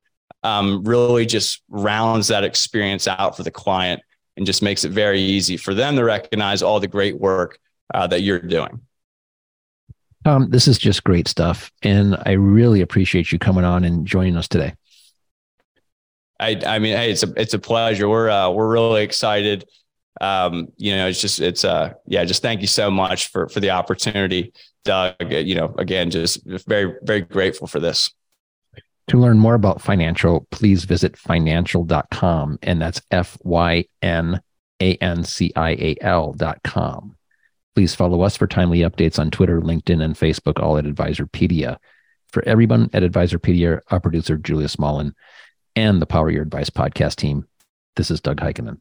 Um, 0.44 0.84
really 0.84 1.26
just 1.26 1.62
rounds 1.68 2.28
that 2.28 2.44
experience 2.44 3.08
out 3.08 3.36
for 3.36 3.42
the 3.42 3.50
client 3.50 4.02
and 4.36 4.44
just 4.44 4.62
makes 4.62 4.84
it 4.84 4.92
very 4.92 5.20
easy 5.20 5.56
for 5.56 5.74
them 5.74 5.96
to 5.96 6.04
recognize 6.04 6.62
all 6.62 6.80
the 6.80 6.86
great 6.86 7.18
work 7.18 7.58
uh, 7.92 8.06
that 8.06 8.20
you're 8.22 8.40
doing. 8.40 8.80
Tom, 10.24 10.50
this 10.50 10.68
is 10.68 10.78
just 10.78 11.04
great 11.04 11.28
stuff. 11.28 11.70
And 11.82 12.16
I 12.24 12.32
really 12.32 12.80
appreciate 12.80 13.30
you 13.32 13.38
coming 13.38 13.64
on 13.64 13.84
and 13.84 14.06
joining 14.06 14.36
us 14.36 14.48
today. 14.48 14.74
I, 16.40 16.60
I 16.66 16.78
mean, 16.78 16.96
hey, 16.96 17.10
it's 17.10 17.22
a 17.22 17.32
it's 17.36 17.54
a 17.54 17.58
pleasure. 17.58 18.08
We're 18.08 18.28
uh, 18.28 18.50
we're 18.50 18.70
really 18.70 19.02
excited. 19.02 19.66
Um, 20.20 20.68
you 20.76 20.96
know, 20.96 21.08
it's 21.08 21.20
just 21.20 21.40
it's 21.40 21.64
uh 21.64 21.94
yeah, 22.06 22.24
just 22.24 22.42
thank 22.42 22.60
you 22.60 22.66
so 22.66 22.90
much 22.90 23.28
for 23.28 23.48
for 23.48 23.60
the 23.60 23.70
opportunity, 23.70 24.52
Doug. 24.84 25.14
You 25.20 25.54
know, 25.54 25.74
again, 25.78 26.10
just 26.10 26.44
very 26.44 26.96
very 27.02 27.20
grateful 27.20 27.66
for 27.66 27.78
this. 27.78 28.10
To 29.08 29.18
learn 29.18 29.38
more 29.38 29.54
about 29.54 29.82
Fynancial, 29.82 30.46
please 30.50 30.84
visit 30.84 31.14
fynancial.com 31.14 32.58
and 32.62 32.80
that's 32.80 33.02
F 33.10 33.36
Y 33.42 33.84
N 34.00 34.40
A 34.80 34.94
N 34.96 35.24
C 35.24 35.52
I 35.54 35.70
A 35.72 35.96
L.com. 36.00 37.16
Please 37.74 37.94
follow 37.94 38.22
us 38.22 38.36
for 38.36 38.46
timely 38.46 38.80
updates 38.80 39.18
on 39.18 39.30
Twitter, 39.30 39.60
LinkedIn, 39.60 40.02
and 40.02 40.14
Facebook, 40.14 40.62
all 40.62 40.78
at 40.78 40.84
Advisorpedia. 40.84 41.76
For 42.28 42.42
everyone 42.46 42.88
at 42.92 43.02
Advisorpedia, 43.02 43.80
our 43.90 44.00
producer, 44.00 44.36
Julia 44.38 44.68
Smolin 44.68 45.12
and 45.76 46.00
the 46.00 46.06
Power 46.06 46.30
Your 46.30 46.42
Advice 46.42 46.70
podcast 46.70 47.16
team. 47.16 47.46
This 47.96 48.10
is 48.10 48.20
Doug 48.20 48.38
Heikkinen. 48.38 48.80